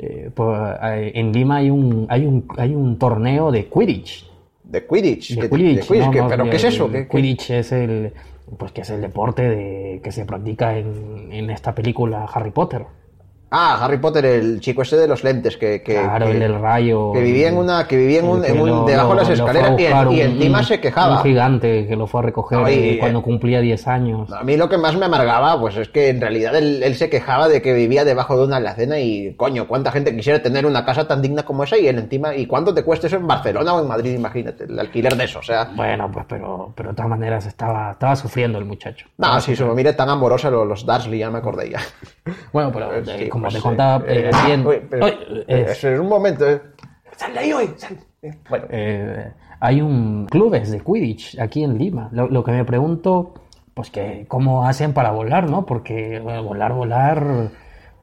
Eh, 0.00 0.30
pues, 0.32 0.56
eh, 0.80 1.10
en 1.16 1.32
Lima 1.32 1.56
hay 1.56 1.70
un, 1.70 2.06
hay 2.08 2.24
un, 2.24 2.46
hay 2.56 2.72
un 2.72 2.98
torneo 3.00 3.50
de 3.50 3.66
Quidditch. 3.68 4.30
De 4.62 4.86
Quidditch. 4.86 5.34
De 5.36 5.50
Quidditch, 5.50 5.80
de 5.80 5.82
Quidditch, 5.82 6.04
no, 6.06 6.10
que- 6.12 6.20
no, 6.20 6.28
¿Pero 6.28 6.44
el- 6.44 6.50
qué 6.50 6.56
es 6.56 6.64
eso? 6.64 6.84
el 6.86 6.92
¿Qué- 6.92 7.08
qué- 7.08 7.16
Quidditch 7.16 7.50
es 7.50 7.72
el, 7.72 8.12
pues 8.56 8.72
que 8.72 8.82
es 8.82 8.90
el 8.90 9.00
deporte 9.00 9.42
de, 9.42 10.00
que 10.02 10.12
se 10.12 10.24
practica 10.24 10.76
en, 10.76 11.32
en 11.32 11.50
esta 11.50 11.74
película 11.74 12.24
Harry 12.24 12.50
Potter. 12.50 12.86
Ah, 13.50 13.78
Harry 13.82 13.96
Potter, 13.96 14.24
el 14.26 14.60
chico 14.60 14.82
ese 14.82 14.96
de 14.96 15.08
los 15.08 15.24
lentes 15.24 15.56
que, 15.56 15.82
que, 15.82 15.94
Claro, 15.94 16.26
que- 16.26 16.32
el 16.32 16.38
del 16.40 16.60
rayo. 16.60 17.12
que 17.12 17.20
vivía 17.22 17.48
en 17.48 17.56
una 17.56 17.86
que 17.88 17.96
vivía 17.96 18.18
en 18.20 18.26
un, 18.28 18.42
que 18.42 18.48
en 18.48 18.60
un- 18.60 18.68
lo- 18.68 18.84
debajo 18.84 19.08
de 19.08 19.14
lo- 19.14 19.20
las 19.22 19.28
lo 19.28 19.34
escaleras 19.46 20.12
y, 20.12 20.20
encima 20.20 20.62
se 20.62 20.80
quejaba. 20.80 21.16
Un 21.16 21.22
gigante 21.22 21.86
que 21.86 21.96
lo 21.96 22.06
fue 22.06 22.20
a 22.20 22.24
recoger 22.24 22.58
No, 22.58 22.68
y- 22.68 22.74
eh, 22.74 22.96
cuando 23.00 23.22
cumplía 23.22 23.60
10 23.60 23.88
años. 23.88 24.30
A 24.32 24.44
mí 24.44 24.56
lo 24.58 24.68
que 24.68 24.76
más 24.76 24.96
me 24.96 25.06
amargaba, 25.06 25.58
pues 25.58 25.76
es 25.78 25.88
que 25.88 26.08
en 26.10 26.20
realidad 26.20 26.54
él, 26.56 26.82
él 26.82 26.94
se 26.94 27.08
quejaba 27.08 27.48
de 27.48 27.62
que 27.62 27.72
vivía 27.72 28.04
debajo 28.04 28.36
de 28.36 28.44
una 28.44 28.56
alacena 28.58 28.98
y, 29.00 29.34
coño, 29.34 29.66
cuánta 29.66 29.92
gente 29.92 30.14
quisiera 30.14 30.42
tener 30.42 30.66
una 30.66 30.84
casa 30.84 31.08
tan 31.08 31.22
digna 31.22 31.44
como 31.44 31.64
esa 31.64 31.78
y 31.78 31.88
él 31.88 31.98
encima, 31.98 32.34
¿y 32.34 32.44
cuánto 32.46 32.74
te 32.74 32.82
cuesta 32.84 33.06
eso 33.06 33.16
en 33.16 33.26
Barcelona 33.26 33.72
o 33.72 33.80
en 33.80 33.88
Madrid? 33.88 34.14
Imagínate, 34.14 34.64
el 34.64 34.78
alquiler 34.78 35.16
de 35.16 35.24
eso, 35.24 35.38
o 35.38 35.42
sea... 35.42 35.70
Bueno, 35.74 36.10
pues 36.12 36.26
pero, 36.28 36.72
pero 36.74 36.90
de 36.90 36.94
todas 36.96 37.08
maneras 37.08 37.46
estaba, 37.46 37.92
estaba 37.92 38.14
sufriendo 38.14 38.58
el 38.58 38.66
muchacho. 38.66 39.06
No, 39.16 39.40
si 39.40 39.56
se 39.56 39.64
me 39.64 39.72
mire 39.72 39.94
tan 39.94 40.10
amorosa 40.10 40.50
los, 40.50 40.66
los 40.68 40.84
Dursley, 40.84 41.18
ya 41.20 41.30
me 41.30 41.38
acordé 41.38 41.70
ya. 41.70 41.80
Bueno, 42.52 42.70
pero 42.72 42.92
eh, 42.94 43.02
Sí, 43.18 43.28
como 43.40 43.50
pues, 43.50 43.54
te 43.54 43.58
eh, 43.58 43.62
contaba, 43.62 44.04
eh, 44.06 44.30
eh, 44.32 44.46
bien- 44.46 44.66
uy, 44.66 44.82
pero- 44.88 45.06
Ay, 45.06 45.18
eh, 45.48 45.66
es- 45.70 45.84
es 45.84 45.98
un 46.00 46.08
momento, 46.08 46.48
eh. 46.48 46.60
Sal 47.16 47.32
de 47.32 47.38
ahí 47.40 47.52
hoy, 47.52 47.70
sal. 47.76 47.96
Bueno, 48.48 48.66
eh, 48.70 49.32
hay 49.60 49.80
un 49.80 50.26
clubes 50.30 50.70
de 50.70 50.80
Quidditch 50.80 51.38
aquí 51.40 51.64
en 51.64 51.78
Lima. 51.78 52.08
Lo, 52.12 52.28
lo 52.28 52.44
que 52.44 52.52
me 52.52 52.64
pregunto, 52.64 53.34
pues 53.74 53.90
que 53.90 54.24
cómo 54.28 54.66
hacen 54.66 54.92
para 54.92 55.10
volar, 55.12 55.48
¿no? 55.48 55.64
Porque 55.66 56.20
bueno, 56.20 56.42
volar, 56.44 56.72
volar, 56.72 57.24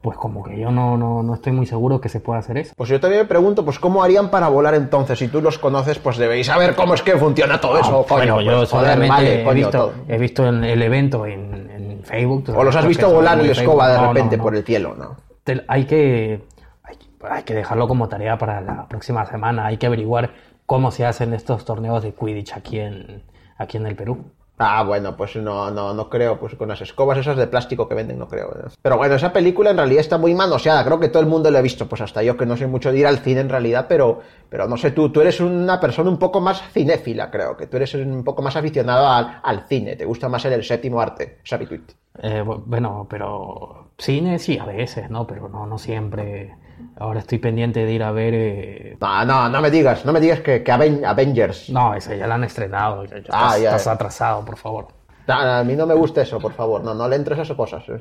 pues 0.02 0.16
como 0.18 0.42
que 0.44 0.58
yo 0.58 0.70
no, 0.70 0.96
no, 0.96 1.22
no 1.22 1.34
estoy 1.34 1.52
muy 1.52 1.66
seguro 1.66 2.00
que 2.00 2.08
se 2.08 2.20
pueda 2.20 2.38
hacer 2.40 2.56
eso. 2.58 2.72
pues 2.76 2.88
yo 2.90 3.00
también 3.00 3.22
me 3.22 3.28
pregunto, 3.28 3.64
pues 3.64 3.78
cómo 3.78 4.02
harían 4.02 4.30
para 4.30 4.48
volar 4.48 4.74
entonces. 4.74 5.18
Si 5.18 5.28
tú 5.28 5.40
los 5.42 5.58
conoces, 5.58 5.98
pues 5.98 6.16
debéis 6.16 6.46
saber 6.46 6.74
cómo 6.74 6.94
es 6.94 7.02
que 7.02 7.16
funciona 7.16 7.60
todo 7.60 7.78
eso. 7.78 8.04
Ah, 8.04 8.08
coño, 8.08 8.34
bueno, 8.34 8.40
yo 8.42 8.56
pues, 8.58 8.68
solamente 8.68 9.08
vale, 9.08 9.40
he, 9.40 9.44
coño, 9.44 9.54
visto, 9.56 9.70
todo. 9.70 9.92
he 10.08 10.18
visto 10.18 10.46
el 10.48 10.82
evento 10.82 11.26
en, 11.26 11.70
en 11.70 12.04
Facebook. 12.04 12.44
O 12.56 12.62
los 12.64 12.74
has 12.76 12.86
visto 12.86 13.10
volar 13.10 13.38
en 13.40 13.50
escoba 13.50 13.88
de 13.88 13.98
repente 13.98 14.38
por 14.38 14.54
el 14.56 14.64
cielo, 14.64 14.94
¿no? 14.96 15.25
Hay 15.68 15.86
que 15.86 16.44
hay, 16.82 16.96
hay 17.20 17.42
que 17.44 17.54
dejarlo 17.54 17.88
como 17.88 18.08
tarea 18.08 18.38
para 18.38 18.60
la 18.60 18.88
próxima 18.88 19.24
semana. 19.26 19.66
Hay 19.66 19.76
que 19.78 19.86
averiguar 19.86 20.32
cómo 20.66 20.90
se 20.90 21.06
hacen 21.06 21.32
estos 21.34 21.64
torneos 21.64 22.02
de 22.02 22.12
Quidditch 22.12 22.54
aquí 22.54 22.78
en 22.80 23.24
aquí 23.58 23.76
en 23.76 23.86
el 23.86 23.96
Perú. 23.96 24.32
Ah, 24.58 24.82
bueno, 24.84 25.18
pues 25.18 25.36
no, 25.36 25.70
no, 25.70 25.92
no 25.92 26.08
creo, 26.08 26.38
pues 26.40 26.54
con 26.54 26.68
las 26.68 26.80
escobas 26.80 27.18
esas 27.18 27.36
de 27.36 27.46
plástico 27.46 27.86
que 27.86 27.94
venden, 27.94 28.18
no 28.18 28.26
creo. 28.26 28.54
Pero 28.80 28.96
bueno, 28.96 29.14
esa 29.14 29.30
película 29.30 29.68
en 29.70 29.76
realidad 29.76 30.00
está 30.00 30.16
muy 30.16 30.34
manoseada, 30.34 30.82
creo 30.82 30.98
que 30.98 31.08
todo 31.10 31.20
el 31.22 31.28
mundo 31.28 31.50
la 31.50 31.58
ha 31.58 31.62
visto, 31.62 31.86
pues 31.86 32.00
hasta 32.00 32.22
yo 32.22 32.38
que 32.38 32.46
no 32.46 32.56
soy 32.56 32.66
mucho 32.66 32.90
de 32.90 32.98
ir 33.00 33.06
al 33.06 33.18
cine 33.18 33.40
en 33.40 33.50
realidad, 33.50 33.84
pero, 33.86 34.20
pero 34.48 34.66
no 34.66 34.78
sé 34.78 34.92
tú, 34.92 35.10
tú 35.12 35.20
eres 35.20 35.40
una 35.40 35.78
persona 35.78 36.08
un 36.08 36.18
poco 36.18 36.40
más 36.40 36.62
cinéfila, 36.72 37.30
creo, 37.30 37.54
que 37.54 37.66
tú 37.66 37.76
eres 37.76 37.92
un 37.96 38.24
poco 38.24 38.40
más 38.40 38.56
aficionado 38.56 39.06
al, 39.06 39.40
al 39.42 39.66
cine, 39.68 39.94
te 39.94 40.06
gusta 40.06 40.30
más 40.30 40.42
el, 40.46 40.54
el 40.54 40.64
séptimo 40.64 41.02
arte, 41.02 41.38
Tweet. 41.68 41.82
Eh, 42.22 42.42
bu- 42.42 42.62
bueno, 42.64 43.06
pero 43.10 43.90
cine 43.98 44.38
sí 44.38 44.56
a 44.58 44.64
veces, 44.64 45.10
¿no? 45.10 45.26
Pero 45.26 45.50
no 45.50 45.66
no 45.66 45.76
siempre. 45.76 46.54
Ahora 46.98 47.20
estoy 47.20 47.38
pendiente 47.38 47.84
de 47.84 47.92
ir 47.92 48.02
a 48.02 48.10
ver. 48.12 48.32
eh, 48.34 48.96
No, 49.00 49.24
no, 49.24 49.48
no 49.48 49.60
me 49.60 49.70
digas, 49.70 50.04
no 50.04 50.12
me 50.12 50.20
digas 50.20 50.40
que, 50.40 50.62
que 50.62 50.72
Aven- 50.72 51.04
Avengers. 51.04 51.70
No, 51.70 51.94
ese 51.94 52.16
ya 52.18 52.26
lo 52.26 52.34
han 52.34 52.44
estrenado. 52.44 53.04
ya- 53.04 53.18
ya 53.18 53.24
Ah, 53.30 53.46
estás, 53.48 53.60
ya, 53.62 53.68
estás 53.70 53.84
ya. 53.84 53.92
atrasado, 53.92 54.44
por 54.44 54.56
favor. 54.56 54.88
No, 55.26 55.34
a 55.34 55.64
mí 55.64 55.74
no 55.76 55.86
me 55.86 55.94
gusta 55.94 56.22
eso, 56.22 56.38
por 56.40 56.52
favor, 56.52 56.82
no, 56.84 56.94
no 56.94 57.08
le 57.08 57.16
entres 57.16 57.38
a 57.38 57.42
esas 57.42 57.56
cosas. 57.56 57.82
¿eh? 57.88 58.00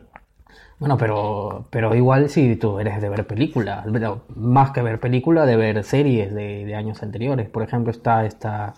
Bueno, 0.79 0.98
pero, 0.98 1.65
pero 1.70 1.96
igual 1.96 2.29
si 2.29 2.55
tú 2.58 2.79
eres 2.79 3.01
de 3.01 3.10
ver 3.10 3.25
películas, 3.25 3.86
más 4.36 4.72
que 4.72 4.82
ver 4.82 5.00
películas, 5.00 5.48
de 5.48 5.55
ver 5.55 5.84
series 5.84 6.34
de, 6.34 6.65
de 6.65 6.75
años 6.75 7.01
anteriores. 7.01 7.50
Por 7.50 7.63
ejemplo, 7.63 7.91
está 7.91 8.25
esta, 8.25 8.74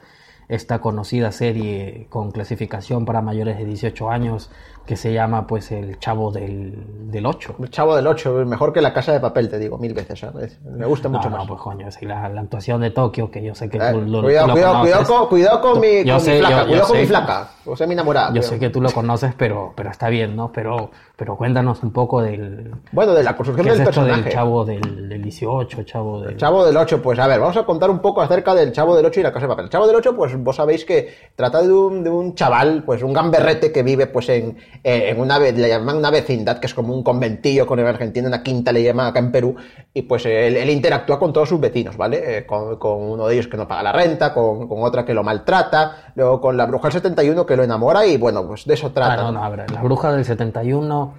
esta 0.48 0.80
conocida 0.80 1.32
serie 1.32 2.06
con 2.10 2.32
clasificación 2.32 3.04
para 3.04 3.22
mayores 3.22 3.58
de 3.58 3.66
18 3.66 4.10
años 4.10 4.50
que 4.88 4.96
se 4.96 5.14
llama 5.14 5.46
pues 5.46 5.72
El 5.72 6.00
Chavo 6.00 6.32
del, 6.32 7.12
del 7.12 7.26
8. 7.26 7.56
El 7.60 7.70
Chavo 7.70 7.96
del 7.96 8.08
8, 8.08 8.46
mejor 8.48 8.74
que 8.74 8.82
la 8.82 8.94
casa 8.94 9.12
de 9.14 9.20
papel, 9.20 9.50
te 9.50 9.60
digo, 9.60 9.78
mil 9.78 9.94
veces, 9.94 10.18
¿sabes? 10.20 10.58
Me 10.64 10.86
gusta 10.88 11.10
mucho 11.10 11.30
no, 11.30 11.38
más. 11.38 11.46
no, 11.46 11.50
pues 11.54 11.62
coño, 11.62 11.92
sí, 11.92 12.06
la, 12.06 12.28
la 12.30 12.42
actuación 12.42 12.82
de 12.82 12.90
Tokio, 12.90 13.30
que 13.30 13.44
yo 13.44 13.54
sé 13.54 13.70
que 13.70 13.78
Eh, 13.78 13.92
tú 13.92 14.02
lo, 14.02 14.24
cuidado, 14.24 14.46
tú 14.46 14.48
lo 14.48 14.54
cuidado, 14.56 14.80
cuidado, 14.82 15.06
con, 15.06 15.28
cuidado 15.28 15.62
con 15.62 15.80
mi, 15.82 16.04
Yo 16.04 16.14
con 16.16 16.22
sé, 16.22 16.32
mi 16.34 16.40
flaca, 16.40 16.56
yo- 16.56 16.62
yo 16.62 16.68
cuidado 16.70 16.88
con 16.88 16.96
sé. 16.96 17.02
mi 17.02 17.08
flaca, 17.08 17.50
o 17.66 17.76
sea, 17.76 17.86
mi 17.88 17.94
enamorada. 17.94 18.28
Yo 18.30 18.32
cuidado. 18.34 18.50
sé 18.50 18.60
que 18.60 18.70
tú 18.70 18.82
lo 18.82 18.92
conoces, 18.92 19.34
pero, 19.38 19.74
pero 19.76 19.92
está 19.92 20.10
bien, 20.10 20.36
¿no? 20.36 20.52
Pero, 20.52 20.90
pero 21.18 21.36
cuéntanos 21.36 21.84
un 21.84 21.92
poco 21.92 22.22
del... 22.22 22.72
Bueno, 22.94 23.14
de 23.14 23.24
la 23.24 23.36
construcción 23.36 23.66
¿Qué 23.66 23.74
es 23.74 23.80
del 23.80 23.88
esto 23.90 24.02
personaje. 24.02 24.24
del 24.24 24.34
Chavo 24.34 24.64
del, 24.66 25.10
del 25.10 25.22
18, 25.22 25.84
Chavo 25.84 26.22
del... 26.22 26.38
Chavo 26.38 26.66
del 26.66 26.78
8, 26.78 27.02
pues 27.02 27.20
a 27.20 27.28
ver, 27.28 27.40
vamos 27.42 27.58
a 27.58 27.66
contar 27.66 27.90
un 27.90 28.00
poco 28.00 28.22
acerca 28.22 28.56
del 28.56 28.72
Chavo 28.72 28.96
del 28.96 29.06
8 29.06 29.20
y 29.20 29.24
la 29.24 29.34
casa 29.34 29.48
de 29.48 29.50
papel. 29.50 29.66
El 29.66 29.72
Chavo 29.72 29.86
del 29.86 29.96
8, 29.98 30.16
pues 30.16 30.42
vos 30.42 30.56
sabéis 30.56 30.86
que 30.86 31.14
trata 31.36 31.62
de 31.62 31.74
un, 31.74 32.04
de 32.06 32.10
un 32.10 32.36
chaval, 32.36 32.84
pues 32.86 33.04
un 33.04 33.12
gamberrete 33.12 33.72
que 33.72 33.84
vive 33.84 34.08
pues 34.08 34.30
en, 34.30 34.58
eh, 34.84 35.10
en 35.10 35.20
una, 35.20 35.40
le 35.40 35.68
llaman 35.70 35.98
una 35.98 36.10
vecindad 36.12 36.60
que 36.60 36.68
es 36.68 36.74
como 36.74 36.94
un 36.94 37.04
conventillo 37.04 37.66
con 37.66 37.80
el 37.80 37.88
argentino, 37.88 38.28
una 38.28 38.44
quinta 38.44 38.72
le 38.72 38.84
llaman 38.84 39.08
acá 39.08 39.20
en 39.20 39.32
Perú, 39.32 39.56
y 39.94 40.02
pues 40.04 40.26
él, 40.26 40.58
él 40.58 40.70
interactúa 40.70 41.20
con 41.20 41.32
todos 41.34 41.50
sus 41.50 41.60
vecinos, 41.60 41.98
¿vale? 41.98 42.38
Eh, 42.40 42.46
con, 42.46 42.78
con 42.78 43.02
uno 43.02 43.28
de 43.28 43.34
ellos 43.36 43.48
que 43.48 43.58
no 43.58 43.68
paga 43.68 43.84
la 43.84 43.92
renta, 43.92 44.34
con, 44.34 44.68
con 44.68 44.84
otra 44.84 45.06
que 45.06 45.14
lo 45.14 45.24
maltrata, 45.24 46.12
luego 46.16 46.40
con 46.42 46.58
la 46.58 46.66
bruja 46.66 46.88
del 46.90 46.94
71 46.94 47.46
que 47.46 47.56
lo 47.56 47.64
enamora 47.64 48.06
y 48.06 48.18
bueno, 48.18 48.46
pues 48.48 48.66
de 48.66 48.74
eso 48.74 48.92
trata. 48.92 49.14
Ah, 49.14 49.18
no, 49.18 49.32
no, 49.34 49.44
a 49.44 49.50
ver, 49.50 49.70
la 49.72 49.82
bruja 49.82 50.12
del 50.12 50.26
71 50.26 51.14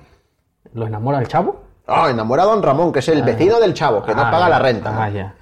lo 0.74 0.86
enamora 0.86 1.18
al 1.18 1.28
chavo. 1.28 1.60
Ah, 1.86 2.08
enamora 2.10 2.42
a 2.42 2.46
Don 2.46 2.62
Ramón, 2.62 2.92
que 2.92 2.98
es 2.98 3.08
el 3.08 3.22
vecino 3.22 3.58
del 3.58 3.72
chavo, 3.72 4.02
que 4.02 4.14
no 4.14 4.20
Ah, 4.22 4.30
paga 4.30 4.48
la 4.50 4.58
renta. 4.58 4.92
¿no? 4.92 5.00
Ah, 5.00 5.08
ya. 5.08 5.34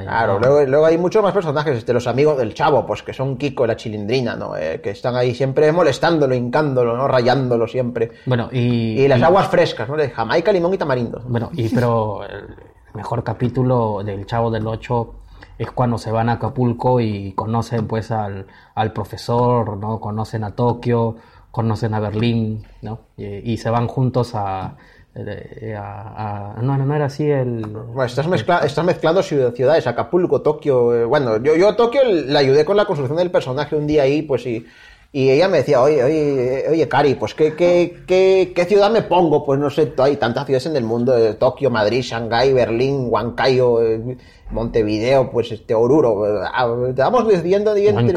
Claro, 0.00 0.38
luego, 0.38 0.62
luego 0.64 0.86
hay 0.86 0.96
muchos 0.98 1.22
más 1.22 1.32
personajes, 1.32 1.76
este, 1.78 1.92
los 1.92 2.06
amigos 2.06 2.38
del 2.38 2.54
chavo, 2.54 2.86
pues 2.86 3.02
que 3.02 3.12
son 3.12 3.36
Kiko 3.36 3.64
y 3.64 3.68
la 3.68 3.76
chilindrina, 3.76 4.34
¿no? 4.36 4.56
Eh, 4.56 4.80
que 4.82 4.90
están 4.90 5.14
ahí 5.16 5.34
siempre 5.34 5.70
molestándolo, 5.72 6.34
hincándolo, 6.34 6.96
¿no? 6.96 7.06
Rayándolo 7.08 7.66
siempre. 7.68 8.12
Bueno, 8.26 8.48
y... 8.52 9.00
Y 9.02 9.08
las 9.08 9.20
y- 9.20 9.24
aguas 9.24 9.48
frescas, 9.48 9.88
¿no? 9.88 9.96
De 9.96 10.10
Jamaica, 10.10 10.52
limón 10.52 10.74
y 10.74 10.78
tamarindo. 10.78 11.22
Bueno, 11.26 11.50
y 11.52 11.68
pero 11.68 12.24
el 12.24 12.54
mejor 12.94 13.22
capítulo 13.24 14.02
del 14.04 14.26
Chavo 14.26 14.50
del 14.50 14.66
8 14.66 15.14
es 15.58 15.70
cuando 15.70 15.98
se 15.98 16.10
van 16.10 16.28
a 16.28 16.32
Acapulco 16.34 17.00
y 17.00 17.32
conocen 17.34 17.86
pues 17.86 18.10
al, 18.10 18.46
al 18.74 18.92
profesor, 18.92 19.76
¿no? 19.76 20.00
Conocen 20.00 20.44
a 20.44 20.52
Tokio, 20.54 21.16
conocen 21.50 21.94
a 21.94 22.00
Berlín, 22.00 22.64
¿no? 22.80 23.00
Y, 23.16 23.52
y 23.52 23.56
se 23.58 23.70
van 23.70 23.86
juntos 23.86 24.34
a, 24.34 24.76
a- 25.14 26.54
a- 26.58 26.62
No, 26.62 26.76
no, 26.76 26.94
era 26.94 27.06
así 27.06 27.30
el... 27.30 27.66
Bueno, 27.66 28.04
estás, 28.04 28.26
mezcla- 28.26 28.60
estás 28.64 28.84
mezclando 28.84 29.22
ciudad- 29.22 29.52
ciudades, 29.54 29.86
Acapulco, 29.86 30.40
Tokio. 30.42 30.94
eh, 30.94 31.04
bueno, 31.04 31.36
yo, 31.42 31.54
yo 31.56 31.68
a 31.68 31.76
Tokio 31.76 32.02
le 32.04 32.38
ayudé 32.38 32.64
con 32.64 32.76
la 32.76 32.84
construcción 32.86 33.18
del 33.18 33.30
personaje 33.30 33.76
un 33.76 33.86
día 33.86 34.04
ahí, 34.04 34.22
pues 34.22 34.46
y, 34.46 34.64
y 35.12 35.28
ella 35.30 35.48
me 35.48 35.58
decía, 35.58 35.82
oye, 35.82 36.02
oye, 36.02 36.64
oye, 36.70 36.88
Cari, 36.88 37.14
pues 37.16 37.34
¿qué, 37.34 37.54
qué, 37.54 37.98
qué, 38.06 38.52
qué 38.54 38.64
ciudad 38.64 38.90
me 38.90 39.02
pongo? 39.02 39.44
Pues 39.44 39.60
no 39.60 39.68
sé, 39.68 39.92
hay 39.98 40.16
tantas 40.16 40.46
ciudades 40.46 40.66
en 40.66 40.76
el 40.76 40.84
mundo, 40.84 41.16
eh, 41.16 41.34
Tokio, 41.34 41.68
Madrid, 41.70 42.00
Shanghái, 42.02 42.54
Berlín, 42.54 43.08
Huancayo, 43.10 43.82
eh, 43.82 44.16
Montevideo, 44.52 45.30
pues 45.30 45.50
este 45.52 45.74
Oruro. 45.74 46.24
ah, 46.44 46.68
Estábamos 46.88 47.26
decidiendo 47.26 47.74
entre-. 47.74 48.14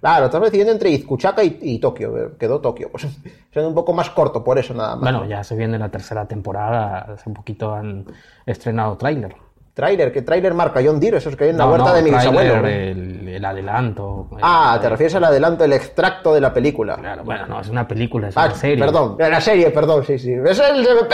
Claro, 0.00 0.26
estamos 0.26 0.46
decidiendo 0.46 0.72
entre 0.72 0.90
Izcuchaca 0.90 1.42
y, 1.42 1.58
y 1.62 1.78
Tokio. 1.78 2.16
eh, 2.18 2.28
Quedó 2.38 2.60
Tokio, 2.60 2.88
pues 2.90 3.06
siendo 3.52 3.68
un 3.68 3.74
poco 3.74 3.92
más 3.92 4.10
corto 4.10 4.44
por 4.44 4.58
eso 4.58 4.74
nada 4.74 4.94
más. 4.96 5.00
Bueno, 5.00 5.24
ya 5.26 5.42
se 5.42 5.56
viene 5.56 5.78
la 5.78 5.88
tercera 5.88 6.26
temporada, 6.26 7.12
hace 7.14 7.28
un 7.28 7.34
poquito 7.34 7.72
han 7.74 8.04
estrenado 8.46 8.96
tráiler. 8.96 9.34
Trailer, 9.74 10.12
¿qué 10.12 10.20
trailer 10.20 10.52
marca? 10.52 10.82
John 10.84 11.00
Deere, 11.00 11.16
esos 11.16 11.34
que 11.34 11.44
hay 11.44 11.50
en 11.50 11.56
la 11.56 11.66
huerta 11.66 11.88
no, 11.88 11.94
de 11.94 12.02
mi 12.02 12.10
bisabuelo. 12.10 12.66
El, 12.66 13.26
el 13.28 13.42
adelanto. 13.42 14.28
Ah, 14.42 14.72
el- 14.74 14.82
te 14.82 14.88
refieres 14.90 15.14
al 15.14 15.24
adelanto, 15.24 15.64
el 15.64 15.72
extracto 15.72 16.34
de 16.34 16.42
la 16.42 16.52
película. 16.52 16.96
Claro, 16.96 17.24
bueno, 17.24 17.46
no, 17.46 17.58
es 17.58 17.70
una 17.70 17.88
película, 17.88 18.28
es 18.28 18.36
Ah, 18.36 18.44
una 18.48 18.54
serie. 18.54 18.84
perdón, 18.84 19.16
la 19.18 19.40
serie, 19.40 19.70
perdón, 19.70 20.04
sí, 20.04 20.18
sí. 20.18 20.30
Es 20.34 20.58
el, 20.60 20.86
el 20.86 21.06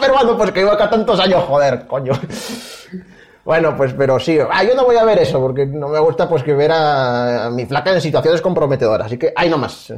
peruano, 0.00 0.36
pues 0.36 0.50
que 0.50 0.58
llevo 0.58 0.72
acá 0.72 0.90
tantos 0.90 1.20
años, 1.20 1.44
joder, 1.44 1.86
coño. 1.86 2.12
Bueno, 3.44 3.76
pues, 3.76 3.92
pero 3.94 4.18
sí. 4.20 4.38
Ah, 4.50 4.64
yo 4.64 4.74
no 4.74 4.84
voy 4.84 4.96
a 4.96 5.04
ver 5.04 5.18
eso, 5.18 5.40
porque 5.40 5.66
no 5.66 5.88
me 5.88 5.98
gusta, 5.98 6.28
pues, 6.28 6.42
que 6.42 6.54
ver 6.54 6.70
a, 6.72 7.46
a 7.46 7.50
mi 7.50 7.64
flaca 7.66 7.92
en 7.92 8.00
situaciones 8.00 8.40
comprometedoras. 8.42 9.06
Así 9.06 9.18
que, 9.18 9.32
ahí 9.34 9.48
nomás. 9.48 9.92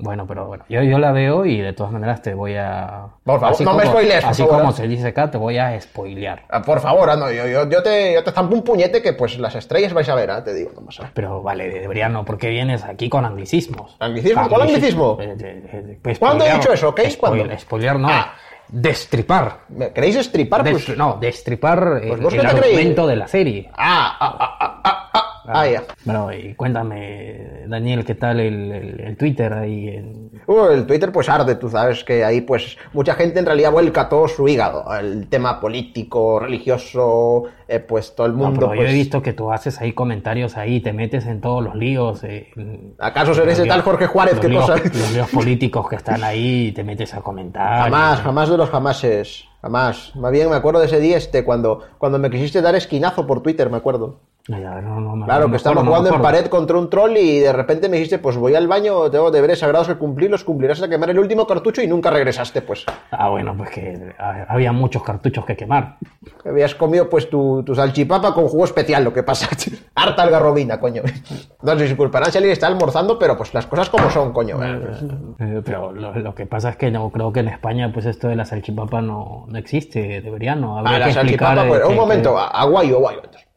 Bueno, 0.00 0.28
pero 0.28 0.46
bueno, 0.46 0.64
yo, 0.68 0.80
yo 0.84 0.96
la 1.00 1.10
veo 1.10 1.44
y 1.44 1.60
de 1.60 1.72
todas 1.72 1.90
maneras 1.90 2.22
te 2.22 2.32
voy 2.32 2.54
a... 2.54 3.06
Por 3.24 3.40
favor, 3.40 3.52
así 3.54 3.64
no 3.64 3.74
me 3.74 3.84
spoilees, 3.84 4.24
Así 4.24 4.42
favor, 4.44 4.60
como 4.60 4.70
se 4.72 4.86
dice 4.86 5.08
acá, 5.08 5.28
te 5.28 5.38
voy 5.38 5.58
a 5.58 5.80
spoilear. 5.80 6.44
Ah, 6.50 6.62
por 6.62 6.78
favor, 6.78 7.10
ah, 7.10 7.16
no, 7.16 7.32
yo, 7.32 7.48
yo, 7.48 7.68
yo 7.68 7.82
te, 7.82 8.14
yo 8.14 8.22
te 8.22 8.30
zampo 8.30 8.54
un 8.54 8.62
puñete 8.62 9.02
que, 9.02 9.14
pues, 9.14 9.36
las 9.40 9.56
estrellas 9.56 9.92
vais 9.92 10.08
a 10.08 10.14
ver, 10.14 10.30
ah, 10.30 10.44
te 10.44 10.54
digo, 10.54 10.70
nomás. 10.72 11.00
ah. 11.00 11.10
Pero 11.12 11.42
vale, 11.42 11.68
debería 11.68 12.08
no, 12.08 12.24
porque 12.24 12.48
vienes 12.48 12.84
aquí 12.84 13.08
con 13.08 13.24
anglicismos. 13.24 13.96
¿Anglicismo? 13.98 14.48
¿Cuál 14.48 14.62
anglicismo? 14.62 15.18
Eh, 15.20 15.36
eh, 15.40 15.62
eh, 15.72 15.98
pues, 16.00 16.20
¿Cuándo 16.20 16.44
he 16.44 16.52
dicho 16.52 16.72
eso, 16.72 16.90
ok? 16.90 17.00
spoil- 17.00 17.16
¿Cuándo? 17.18 17.58
Spoilear 17.58 17.98
no, 17.98 18.08
Ah. 18.08 18.34
Destripar. 18.68 19.60
¿Me 19.68 19.92
¿Queréis 19.92 20.16
estripar? 20.16 20.62
Pues, 20.62 20.88
Destri- 20.88 20.96
no, 20.96 21.18
destripar 21.20 22.00
Pues 22.06 22.32
el, 22.34 22.40
el 22.40 22.46
argumento 22.46 23.06
de 23.06 23.16
la 23.16 23.28
serie. 23.28 23.70
Ah, 23.76 24.16
ah, 24.20 24.36
ah, 24.40 24.80
ah, 24.84 24.97
ah, 25.48 25.60
ah, 25.62 25.68
ya. 25.70 25.82
Bueno, 26.04 26.32
y 26.32 26.54
cuéntame, 26.54 27.64
Daniel, 27.66 28.04
¿qué 28.04 28.14
tal 28.14 28.40
el, 28.40 28.70
el- 28.72 29.00
el 29.00 29.16
Twitter 29.16 29.52
ahí? 29.52 29.88
en- 29.88 30.28
Uh, 30.46 30.66
el 30.70 30.86
Twitter 30.86 31.12
pues 31.12 31.28
arde, 31.28 31.56
tú 31.56 31.68
sabes 31.68 32.04
que 32.04 32.24
ahí 32.24 32.40
pues 32.40 32.78
mucha 32.94 33.14
gente 33.14 33.38
en 33.38 33.44
realidad 33.46 33.70
vuelca 33.72 34.08
todo 34.08 34.28
su 34.28 34.48
hígado, 34.48 34.84
el 34.98 35.28
tema 35.28 35.60
político, 35.60 36.38
religioso, 36.40 37.44
eh, 37.66 37.80
pues 37.80 38.14
todo 38.14 38.26
el 38.26 38.32
No, 38.36 38.44
mundo. 38.44 38.60
yo 38.70 38.74
pues, 38.76 38.90
he 38.90 38.94
visto 38.94 39.20
que 39.22 39.32
tú 39.34 39.52
haces 39.52 39.80
ahí 39.80 39.92
comentarios 39.92 40.56
ahí, 40.56 40.80
te 40.80 40.92
metes 40.92 41.26
en 41.26 41.40
todos 41.40 41.62
los 41.62 41.74
líos. 41.74 42.24
eh, 42.24 42.48
¿Acaso 42.98 43.34
seré 43.34 43.52
ese 43.52 43.66
tal 43.66 43.82
Jorge 43.82 44.06
Juárez 44.06 44.34
los 44.34 44.40
que 44.40 44.48
líos- 44.48 44.66
cosa? 44.70 44.82
Los 44.84 45.12
líos 45.12 45.30
políticos 45.30 45.88
que 45.88 45.96
están 45.96 46.24
ahí 46.24 46.68
y 46.68 46.72
te 46.72 46.82
metes 46.84 47.12
a 47.14 47.20
comentar. 47.20 47.84
Jamás, 47.84 48.20
y- 48.20 48.22
jamás 48.22 48.48
de 48.48 48.56
los 48.56 48.70
jamases. 48.70 49.44
Jamás. 49.60 50.14
Más 50.14 50.30
bien 50.30 50.48
me 50.48 50.56
acuerdo 50.56 50.78
de 50.80 50.86
ese 50.86 51.00
día 51.00 51.16
este 51.16 51.44
cuando, 51.44 51.80
cuando 51.98 52.18
me 52.20 52.30
quisiste 52.30 52.62
dar 52.62 52.74
esquinazo 52.76 53.26
por 53.26 53.42
Twitter, 53.42 53.68
me 53.70 53.76
acuerdo. 53.78 54.20
No, 54.48 55.00
no 55.00 55.24
Claro, 55.26 55.44
que 55.44 55.50
me 55.50 55.56
estábamos 55.58 55.84
acuerdo, 55.84 55.84
no 55.84 55.84
me 55.84 55.88
jugando 55.88 56.08
en 56.16 56.22
pared 56.22 56.46
contra 56.46 56.78
un 56.78 56.88
troll 56.88 57.16
y 57.18 57.40
de 57.40 57.52
repente 57.52 57.88
me 57.90 57.96
dijiste, 57.98 58.18
pues 58.18 58.36
voy 58.38 58.54
al 58.54 58.66
baño, 58.66 59.10
tengo 59.10 59.30
deberes 59.30 59.58
sagrados 59.58 59.88
que 59.88 59.96
cumplir, 59.96 60.30
los 60.30 60.42
cumplirás 60.42 60.78
hasta 60.78 60.88
quemar 60.88 61.10
el 61.10 61.18
último 61.18 61.46
cartucho 61.46 61.82
y 61.82 61.86
nunca 61.86 62.10
regresaste, 62.10 62.62
pues. 62.62 62.86
Ah, 63.10 63.28
bueno, 63.28 63.54
pues 63.56 63.68
que 63.70 64.14
había 64.48 64.72
muchos 64.72 65.02
cartuchos 65.02 65.44
que 65.44 65.54
quemar. 65.54 65.96
Habías 66.46 66.74
comido 66.74 67.10
pues 67.10 67.28
tu, 67.28 67.62
tu 67.62 67.74
salchipapa 67.74 68.32
con 68.32 68.48
jugo 68.48 68.64
especial, 68.64 69.04
lo 69.04 69.12
que 69.12 69.22
pasa. 69.22 69.48
Harta 69.94 70.22
algarrobina, 70.22 70.80
coño. 70.80 71.02
No 71.62 71.76
se 71.78 71.84
disculparán 71.84 72.32
si 72.32 72.38
alguien 72.38 72.52
está 72.52 72.68
almorzando, 72.68 73.18
pero 73.18 73.36
pues 73.36 73.52
las 73.52 73.66
cosas 73.66 73.90
como 73.90 74.08
son, 74.10 74.32
coño. 74.32 74.58
Eh, 74.64 75.60
pero 75.64 75.92
lo, 75.92 76.14
lo 76.14 76.34
que 76.34 76.46
pasa 76.46 76.70
es 76.70 76.76
que 76.76 76.90
no 76.90 77.10
creo 77.10 77.32
que 77.32 77.40
en 77.40 77.48
España 77.48 77.90
pues 77.92 78.06
esto 78.06 78.28
de 78.28 78.36
la 78.36 78.44
salchipapa 78.46 79.02
no, 79.02 79.44
no 79.48 79.58
existe, 79.58 80.20
debería 80.22 80.54
no. 80.54 80.78
Habría 80.78 80.96
Ah, 80.96 80.98
la 81.00 81.06
explicar, 81.10 81.48
salchipapa, 81.56 81.64
eh, 81.66 81.68
pues, 81.68 81.80
que- 81.82 81.86
un 81.88 81.96
momento, 81.96 82.34
que- 82.34 82.40
a- 82.40 82.46
aguayo, 82.46 82.96
aguayo. 82.96 83.18
Mm. 83.22 83.47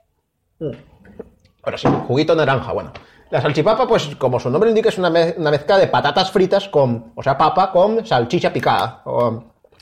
Ahora 1.64 1.78
sí, 1.78 1.88
juguito 2.08 2.36
naranja, 2.36 2.72
bueno. 2.74 2.92
La 3.30 3.42
salchipapa, 3.42 3.88
pues 3.88 4.16
como 4.18 4.40
su 4.40 4.50
nombre 4.50 4.70
indica, 4.70 4.90
es 4.90 4.98
una, 4.98 5.10
mez- 5.10 5.36
una 5.38 5.52
mezcla 5.52 5.78
de 5.78 5.88
patatas 5.88 6.32
fritas 6.32 6.68
con, 6.68 7.14
o 7.16 7.24
sea, 7.24 7.38
papa 7.38 7.72
con 7.72 8.06
salchicha 8.06 8.52
picada. 8.52 9.02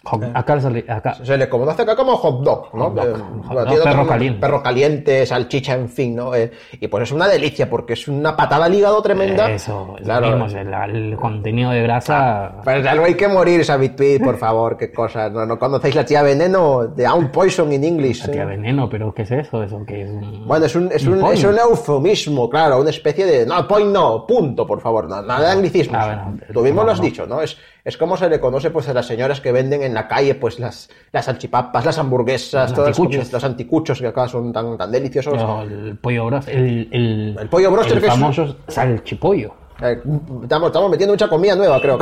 Jo- 0.03 0.19
acá, 0.33 0.59
acá- 0.87 1.13
se 1.23 1.37
le 1.37 1.49
conoce 1.49 1.81
acá 1.81 1.95
como 1.95 2.15
hot 2.17 2.43
dog, 2.43 2.69
¿no? 2.73 2.85
Hot 2.85 2.93
dog, 2.95 3.07
Eh, 3.07 3.47
hot 3.47 3.67
dog, 3.67 3.83
perro 3.83 4.07
caliente. 4.07 4.39
Perro 4.39 4.63
caliente, 4.63 5.25
salchicha, 5.25 5.73
en 5.73 5.89
fin, 5.89 6.15
¿no? 6.15 6.33
Eh, 6.35 6.51
y 6.79 6.87
pues 6.87 7.03
es 7.03 7.11
una 7.11 7.27
delicia 7.27 7.69
porque 7.69 7.93
es 7.93 8.07
una 8.07 8.35
patada 8.35 8.65
al 8.65 8.73
hígado 8.73 9.01
tremenda. 9.01 9.51
Eso, 9.51 9.95
es 9.97 10.03
claro. 10.05 10.37
mismo, 10.37 10.45
el, 10.59 10.73
el 10.95 11.15
contenido 11.17 11.71
de 11.71 11.81
grasa. 11.83 12.61
Pues 12.63 12.85
algo 12.85 13.05
hay 13.05 13.15
que 13.15 13.27
morir, 13.27 13.63
Sabit 13.65 13.99
por 14.23 14.37
favor, 14.37 14.77
qué 14.77 14.91
cosa. 14.91 15.29
No, 15.29 15.45
no 15.45 15.59
conocéis 15.59 15.95
la 15.95 16.05
tía 16.05 16.21
veneno 16.21 16.87
de 16.87 17.05
Aunt 17.05 17.31
Poison 17.31 17.71
in 17.73 17.83
English. 17.83 18.29
Tía 18.31 18.43
¿eh? 18.43 18.45
veneno, 18.45 18.87
pero 18.89 19.13
¿qué 19.13 19.23
es 19.23 19.31
eso? 19.31 19.61
¿Eso 19.63 19.83
qué 19.85 20.03
es? 20.03 20.09
un- 20.09 20.47
Bueno, 20.47 20.65
es 20.65 20.75
un, 20.75 20.89
es, 20.91 21.05
un 21.05 21.23
es 21.25 21.43
un 21.43 21.57
eufemismo, 21.59 22.49
claro, 22.49 22.79
una 22.79 22.89
especie 22.89 23.25
de. 23.25 23.45
No, 23.45 23.67
point 23.67 23.91
no, 23.91 24.25
punto, 24.25 24.65
por 24.65 24.79
favor, 24.79 25.07
no, 25.09 25.21
nada 25.21 25.47
de 25.47 25.51
anglicismos. 25.51 25.97
Ah, 25.99 26.05
bueno, 26.31 26.39
Tú 26.53 26.61
mismo 26.61 26.81
no, 26.81 26.85
lo 26.87 26.91
has 26.93 26.99
no. 26.99 27.05
dicho, 27.05 27.25
¿no? 27.27 27.41
Es, 27.41 27.57
es 27.89 27.97
como 27.97 28.15
se 28.17 28.29
le 28.29 28.39
conoce 28.39 28.69
pues 28.71 28.87
a 28.87 28.93
las 28.93 29.05
señoras 29.05 29.41
que 29.41 29.51
venden 29.51 29.83
en 29.83 29.93
la 29.93 30.07
calle 30.07 30.35
pues 30.35 30.59
las, 30.59 30.89
las 31.11 31.25
salchipapas, 31.25 31.85
las 31.85 31.97
hamburguesas, 31.99 32.69
Los 32.71 32.75
todas 32.75 32.97
anticuchos. 32.99 33.33
los 33.33 33.43
anticuchos 33.43 33.99
que 33.99 34.07
acá 34.07 34.27
son 34.27 34.53
tan, 34.53 34.77
tan 34.77 34.91
deliciosos. 34.91 35.35
No, 35.35 35.61
el 35.63 35.97
pollo 35.97 36.25
broster, 36.27 36.55
el, 36.55 36.87
el, 36.91 37.37
El 37.39 37.49
pollo 37.49 37.71
broster 37.71 37.97
el 37.97 38.01
que 38.01 38.07
es- 38.07 38.13
famoso 38.13 38.55
salchipollo. 38.67 39.53
Eh, 39.81 39.97
estamos, 40.43 40.67
estamos 40.67 40.89
metiendo 40.91 41.13
mucha 41.13 41.29
comida 41.29 41.55
nueva, 41.55 41.79
creo. 41.81 41.97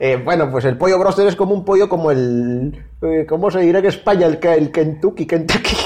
Eh, 0.00 0.20
bueno, 0.24 0.50
pues 0.50 0.64
el 0.64 0.76
pollo 0.76 0.98
broster 0.98 1.26
es 1.28 1.36
como 1.36 1.54
un 1.54 1.64
pollo 1.64 1.88
como 1.88 2.10
el... 2.10 2.84
eh, 3.02 3.24
¿Cómo 3.28 3.48
se 3.50 3.60
dirá 3.60 3.78
en 3.78 3.86
España? 3.86 4.26
El, 4.26 4.38
que- 4.40 4.54
el 4.54 4.72
Kentucky, 4.72 5.24
Kentucky. 5.26 5.76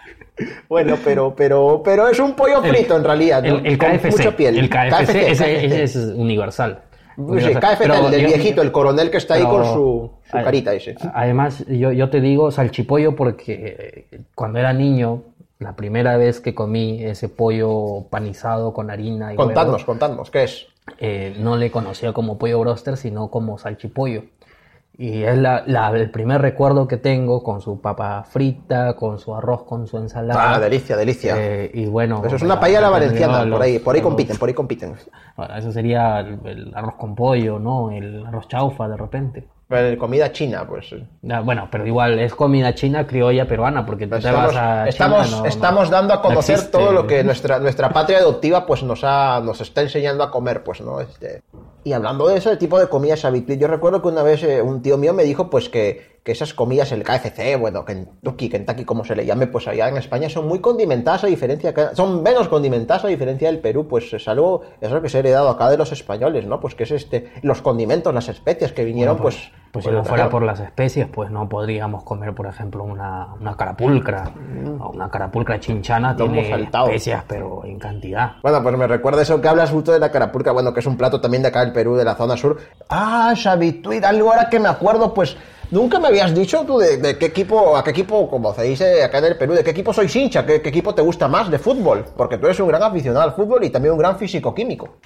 bueno, 0.68 0.96
pero, 1.04 1.34
pero, 1.36 1.82
pero 1.84 2.08
es 2.08 2.18
un 2.18 2.34
pollo 2.34 2.60
frito 2.62 2.96
en 2.96 3.04
realidad, 3.04 3.42
¿no? 3.42 3.58
El, 3.58 3.66
el 3.66 3.78
Con 3.78 3.90
KFC. 3.96 4.10
mucha 4.10 4.36
piel. 4.36 4.58
El 4.58 4.68
KFC, 4.68 5.10
ese, 5.10 5.44
KFC. 5.44 5.64
ese 5.64 5.82
es 5.84 5.96
universal. 5.96 6.80
Sí. 7.16 7.54
KFC, 7.54 7.78
Pero 7.78 7.94
el 7.94 8.10
del 8.10 8.20
yo- 8.22 8.26
viejito, 8.28 8.62
el 8.62 8.72
coronel 8.72 9.10
que 9.10 9.16
está 9.16 9.34
ahí 9.34 9.42
con 9.44 9.64
su, 9.64 10.10
carita 10.30 10.74
ese. 10.74 10.94
Además, 11.14 11.64
yo, 11.66 11.92
yo 11.92 12.10
te 12.10 12.20
digo 12.20 12.50
salchipollo 12.50 13.16
porque 13.16 14.06
eh, 14.10 14.20
cuando 14.34 14.58
era 14.58 14.72
niño, 14.72 15.22
la 15.58 15.74
primera 15.76 16.16
vez 16.18 16.40
que 16.40 16.54
comí 16.54 17.02
ese 17.02 17.28
pollo 17.30 18.04
panizado 18.10 18.74
con 18.74 18.90
harina 18.90 19.32
y 19.32 19.36
Contadnos, 19.36 19.76
huevo, 19.76 19.86
contadnos, 19.86 20.30
¿qué 20.30 20.44
es? 20.44 20.66
eh, 20.98 21.34
no 21.40 21.56
le 21.56 21.70
conocía 21.70 22.12
como 22.12 22.38
pollo 22.38 22.60
broster, 22.60 22.96
sino 22.96 23.28
como 23.28 23.56
salchipollo. 23.58 24.24
Y 24.98 25.24
es 25.24 25.36
la, 25.36 25.62
la- 25.66 25.90
el 25.90 26.10
primer 26.10 26.40
recuerdo 26.40 26.88
que 26.88 26.96
tengo 26.96 27.42
con 27.42 27.60
su 27.60 27.82
papa 27.82 28.24
frita, 28.24 28.94
con 28.96 29.18
su 29.18 29.34
arroz, 29.34 29.64
con 29.64 29.86
su 29.86 29.98
ensalada. 29.98 30.54
Ah, 30.54 30.58
delicia, 30.58 30.96
delicia. 30.96 31.34
Eh, 31.36 31.70
y 31.74 31.84
bueno, 31.86 32.22
Eso 32.24 32.36
es 32.36 32.42
una 32.42 32.58
paella 32.58 32.80
la 32.80 32.88
valenciana, 32.88 33.44
por 33.50 33.60
ahí, 33.60 33.78
por 33.78 33.94
ahí 33.94 34.00
los- 34.00 34.08
compiten, 34.08 34.36
por 34.38 34.48
ahí 34.48 34.54
compiten. 34.54 34.94
Bueno, 35.36 35.54
eso 35.56 35.70
sería 35.70 36.20
el, 36.20 36.38
el 36.46 36.72
arroz 36.74 36.94
con 36.94 37.14
pollo, 37.14 37.58
¿no? 37.58 37.90
El 37.90 38.24
arroz 38.24 38.48
chaufa 38.48 38.88
de 38.88 38.96
repente. 38.96 39.46
Eh, 39.68 39.96
Comida 39.98 40.30
china, 40.32 40.64
pues. 40.66 40.94
Ah, 41.28 41.40
Bueno, 41.40 41.68
pero 41.70 41.84
igual 41.86 42.18
es 42.20 42.34
comida 42.34 42.72
china, 42.74 43.04
criolla, 43.06 43.46
peruana, 43.46 43.84
porque 43.84 44.06
tú 44.06 44.12
te 44.12 44.18
Estamos, 44.18 44.54
vas 44.54 44.56
a 44.56 44.60
China, 44.76 44.88
estamos, 44.88 45.30
no- 45.32 45.38
no- 45.40 45.44
estamos 45.46 45.90
dando 45.90 46.12
a 46.14 46.16
no 46.18 46.22
conocer 46.22 46.70
todo 46.70 46.92
lo 46.92 47.06
que 47.06 47.22
nuestra, 47.24 47.58
nuestra 47.58 47.90
patria 47.90 48.18
adoptiva 48.18 48.64
pues 48.64 48.82
nos 48.84 49.02
ha, 49.02 49.40
nos 49.44 49.60
está 49.60 49.82
enseñando 49.82 50.22
a 50.24 50.30
comer, 50.30 50.62
pues, 50.62 50.80
¿no? 50.80 51.00
Este, 51.00 51.42
y 51.86 51.92
hablando 51.92 52.26
de 52.26 52.38
ese 52.38 52.56
tipo 52.56 52.80
de 52.80 52.88
comidas 52.88 53.24
habituales, 53.24 53.60
yo 53.60 53.68
recuerdo 53.68 54.02
que 54.02 54.08
una 54.08 54.24
vez 54.24 54.42
eh, 54.42 54.60
un 54.60 54.82
tío 54.82 54.98
mío 54.98 55.14
me 55.14 55.22
dijo 55.22 55.48
pues 55.48 55.68
que, 55.68 56.18
que 56.24 56.32
esas 56.32 56.52
comidas, 56.52 56.90
el 56.90 57.04
KFC, 57.04 57.56
bueno, 57.60 57.84
Kentucky, 57.84 58.48
Kentucky, 58.48 58.84
como 58.84 59.04
se 59.04 59.14
le 59.14 59.24
llame, 59.24 59.46
pues 59.46 59.68
allá 59.68 59.88
en 59.88 59.96
España 59.96 60.28
son 60.28 60.48
muy 60.48 60.58
condimentadas 60.58 61.22
a 61.22 61.28
diferencia, 61.28 61.72
son 61.94 62.24
menos 62.24 62.48
condimentadas 62.48 63.04
a 63.04 63.08
diferencia 63.08 63.46
del 63.46 63.60
Perú, 63.60 63.86
pues 63.86 64.12
es 64.12 64.26
algo, 64.26 64.62
es 64.80 64.88
algo 64.88 65.00
que 65.00 65.08
se 65.08 65.18
ha 65.18 65.20
heredado 65.20 65.48
acá 65.48 65.70
de 65.70 65.76
los 65.76 65.92
españoles, 65.92 66.44
¿no? 66.44 66.58
Pues 66.58 66.74
que 66.74 66.82
es 66.82 66.90
este, 66.90 67.30
los 67.42 67.62
condimentos, 67.62 68.12
las 68.12 68.28
especias 68.28 68.72
que 68.72 68.84
vinieron, 68.84 69.18
Bueno, 69.18 69.22
pues... 69.22 69.36
Pues 69.36 69.65
si 69.80 69.88
pues, 69.88 69.96
no 69.96 70.04
fuera 70.04 70.28
por 70.28 70.42
las 70.42 70.60
especies, 70.60 71.06
pues 71.06 71.30
no 71.30 71.48
podríamos 71.48 72.02
comer, 72.04 72.34
por 72.34 72.46
ejemplo, 72.46 72.84
una, 72.84 73.28
una 73.40 73.56
carapulcra. 73.56 74.30
O 74.80 74.90
Una 74.90 75.10
carapulcra 75.10 75.58
chinchana 75.60 76.16
hemos 76.18 76.32
tiene 76.32 76.62
especias, 76.62 77.24
pero 77.26 77.64
en 77.64 77.78
cantidad. 77.78 78.32
Bueno, 78.42 78.62
pues 78.62 78.76
me 78.76 78.86
recuerda 78.86 79.22
eso 79.22 79.40
que 79.40 79.48
hablas 79.48 79.70
justo 79.70 79.92
de 79.92 79.98
la 79.98 80.10
carapulca, 80.10 80.52
bueno, 80.52 80.72
que 80.72 80.80
es 80.80 80.86
un 80.86 80.96
plato 80.96 81.20
también 81.20 81.42
de 81.42 81.48
acá 81.48 81.60
del 81.60 81.72
Perú, 81.72 81.96
de 81.96 82.04
la 82.04 82.14
zona 82.14 82.36
sur. 82.36 82.58
Ah, 82.88 83.34
Xavituit, 83.36 84.04
algo 84.04 84.30
ahora 84.30 84.48
que 84.48 84.60
me 84.60 84.68
acuerdo, 84.68 85.12
pues 85.12 85.36
nunca 85.70 85.98
me 85.98 86.08
habías 86.08 86.34
dicho 86.34 86.64
tú 86.66 86.78
de, 86.78 86.98
de 86.98 87.18
qué 87.18 87.26
equipo, 87.26 87.76
a 87.76 87.84
qué 87.84 87.90
equipo, 87.90 88.28
como 88.28 88.54
se 88.54 88.62
dice 88.62 89.02
acá 89.02 89.18
en 89.18 89.24
el 89.26 89.36
Perú, 89.36 89.54
de 89.54 89.64
qué 89.64 89.70
equipo 89.70 89.92
sois 89.92 90.14
hincha, 90.14 90.46
qué, 90.46 90.62
qué 90.62 90.68
equipo 90.68 90.94
te 90.94 91.02
gusta 91.02 91.28
más 91.28 91.50
de 91.50 91.58
fútbol, 91.58 92.04
porque 92.16 92.38
tú 92.38 92.46
eres 92.46 92.60
un 92.60 92.68
gran 92.68 92.82
aficionado 92.82 93.24
al 93.24 93.32
fútbol 93.32 93.64
y 93.64 93.70
también 93.70 93.92
un 93.92 93.98
gran 93.98 94.16
físico-químico. 94.16 94.96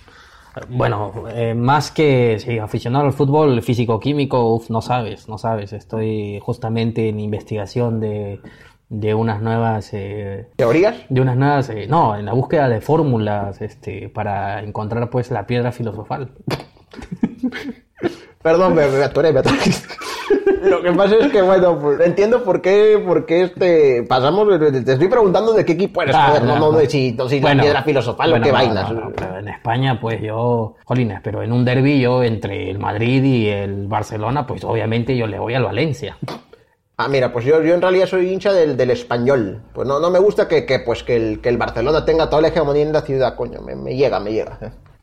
Bueno, 0.69 1.13
eh, 1.35 1.55
más 1.55 1.91
que 1.91 2.39
sí, 2.39 2.59
aficionado 2.59 3.07
al 3.07 3.13
fútbol 3.13 3.63
físico-químico, 3.63 4.63
no 4.69 4.83
sabes, 4.83 5.29
no 5.29 5.39
sabes. 5.39 5.73
Estoy 5.73 6.39
justamente 6.43 7.09
en 7.09 7.21
investigación 7.21 8.01
de, 8.01 8.41
de 8.89 9.15
unas 9.15 9.41
nuevas... 9.41 9.91
eh, 9.93 10.49
¿Teorías? 10.57 10.97
de 11.09 11.21
unas 11.21 11.37
nuevas, 11.37 11.71
eh, 11.71 11.87
no, 11.89 12.17
en 12.17 12.27
la 12.27 12.33
búsqueda 12.33 12.69
de 12.69 12.81
fórmulas 12.81 13.61
este, 13.63 14.09
para 14.09 14.63
encontrar 14.63 15.11
pues 15.11 15.31
la 15.31 15.47
piedra 15.47 15.73
filosofal. 15.73 16.31
Perdón, 18.43 18.75
me, 18.75 18.87
me 18.87 19.05
atoré, 19.05 19.33
me 19.33 19.41
atoré. 19.41 19.57
Lo 20.63 20.83
que 20.83 20.93
pasa 20.93 21.17
es 21.17 21.33
que, 21.33 21.41
bueno, 21.43 21.79
pues, 21.79 22.01
entiendo 22.01 22.45
por 22.45 22.61
qué, 22.61 23.03
por 23.05 23.25
qué 23.27 23.43
este, 23.43 24.03
pasamos, 24.03 24.47
te 24.59 24.93
estoy 24.93 25.09
preguntando 25.09 25.53
de 25.53 25.65
qué 25.65 25.73
equipo 25.73 26.03
eres, 26.03 26.15
Ah, 26.15 26.29
joder, 26.29 26.45
no, 26.45 26.59
no, 26.59 26.73
de 26.73 26.89
si, 26.89 27.13
no, 27.13 27.29
si 27.29 27.41
Bueno, 27.41 27.57
la 27.57 27.63
piedra 27.63 27.83
filosofal 27.83 28.31
bueno, 28.31 28.47
o 28.47 28.53
qué 28.53 28.69
no, 28.69 28.93
no, 28.93 29.13
pero 29.17 29.39
en 29.39 29.49
España, 29.49 29.99
pues 30.01 30.21
yo, 30.21 30.75
jolines, 30.85 31.21
pero 31.23 31.43
en 31.43 31.53
un 31.53 31.65
derbi 31.65 32.01
yo 32.01 32.23
entre 32.23 32.71
el 32.71 32.79
Madrid 32.79 33.25
y 33.25 33.49
el 33.49 33.87
Barcelona, 33.87 34.47
pues 34.47 34.63
obviamente 34.65 35.17
yo 35.17 35.27
le 35.27 35.39
voy 35.39 35.55
al 35.55 35.65
Valencia. 35.65 36.17
Ah, 36.97 37.09
mira, 37.09 37.33
pues 37.33 37.47
yo, 37.47 37.63
yo 37.63 37.73
en 37.73 37.81
realidad 37.81 38.05
soy 38.07 38.31
hincha 38.31 38.53
del, 38.53 38.77
del 38.77 38.91
español. 38.91 39.63
Pues 39.73 39.89
no, 39.89 39.99
no 40.01 40.11
me 40.11 40.19
gusta 40.19 40.47
que, 40.47 40.67
que, 40.67 40.81
pues 40.81 41.03
que, 41.03 41.17
el, 41.17 41.41
que 41.41 41.49
el 41.49 41.57
Barcelona 41.57 42.05
tenga 42.05 42.29
toda 42.29 42.43
la 42.43 42.49
hegemonía 42.49 42.83
en 42.83 42.93
la 42.93 43.01
ciudad, 43.01 43.37
coño. 43.37 43.63
Me, 43.63 43.75
me 43.75 43.97
llega, 43.97 44.21
me 44.21 44.33
llega. 44.33 44.59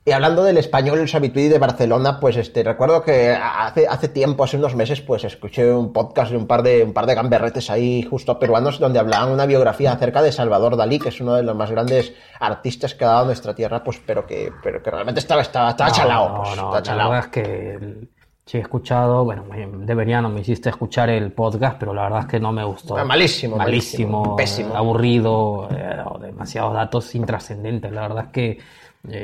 Y 0.08 0.14
hablando 0.14 0.46
del 0.46 0.58
español, 0.58 1.00
el 1.00 1.10
Sabituí 1.10 1.50
de 1.50 1.60
Barcelona, 1.60 2.18
pues 2.22 2.38
este, 2.38 2.64
recuerdo 2.64 3.04
que 3.04 3.32
hace, 3.32 3.88
hace 3.90 4.08
tiempo, 4.08 4.46
hace 4.46 4.56
unos 4.56 4.74
meses, 4.74 5.02
pues 5.02 5.26
escuché 5.26 5.70
un 5.70 5.92
podcast 5.92 6.32
de 6.32 6.38
un 6.38 6.48
par 6.48 6.64
de, 6.64 6.82
un 6.82 6.94
par 6.94 7.08
de 7.08 7.14
gamberretes 7.14 7.70
ahí 7.70 8.04
justo 8.04 8.40
peruanos 8.40 8.80
donde 8.80 9.00
hablaban 9.00 9.34
una 9.34 9.46
biografía 9.46 9.92
acerca 9.92 10.22
de 10.22 10.32
Salvador 10.32 10.78
Dalí, 10.78 10.98
que 10.98 11.10
es 11.10 11.20
uno 11.20 11.34
de 11.34 11.44
los 11.44 11.58
más 11.58 11.70
grandes 11.72 12.14
artistas 12.40 12.96
que 12.96 13.04
ha 13.04 13.10
dado 13.10 13.26
nuestra 13.26 13.54
tierra, 13.54 13.84
pues 13.84 14.00
pero 14.06 14.26
que, 14.26 14.50
pero 14.64 14.82
que 14.82 14.90
realmente 14.90 15.20
estaba, 15.20 15.42
estaba, 15.42 15.72
estaba 15.72 15.90
No, 15.90 15.96
chalao, 15.98 16.30
no, 16.30 16.36
pues, 16.42 16.56
no, 16.56 16.78
estaba 16.78 16.98
la 16.98 17.10
verdad 17.10 17.26
es 17.26 17.32
que 17.32 18.08
sí 18.46 18.58
he 18.60 18.62
escuchado, 18.62 19.26
bueno, 19.26 19.44
me- 19.44 19.68
debería, 19.86 20.22
no 20.22 20.30
me 20.30 20.40
hiciste 20.40 20.70
escuchar 20.70 21.10
el 21.10 21.34
podcast, 21.34 21.76
pero 21.78 21.94
la 21.94 22.04
verdad 22.04 22.20
es 22.22 22.26
que 22.28 22.40
no 22.40 22.54
me 22.54 22.64
gustó. 22.64 22.98
Ah, 22.98 23.04
malísimo, 23.04 23.58
malísimo, 23.58 24.22
malísimo, 24.22 24.36
pésimo. 24.38 24.74
aburrido, 24.74 25.68
eh, 25.70 25.98
demasiados 26.22 26.74
datos 26.74 27.14
intrascendentes. 27.14 27.92
La 27.92 28.04
verdad 28.04 28.24
es 28.28 28.32
que 28.32 28.60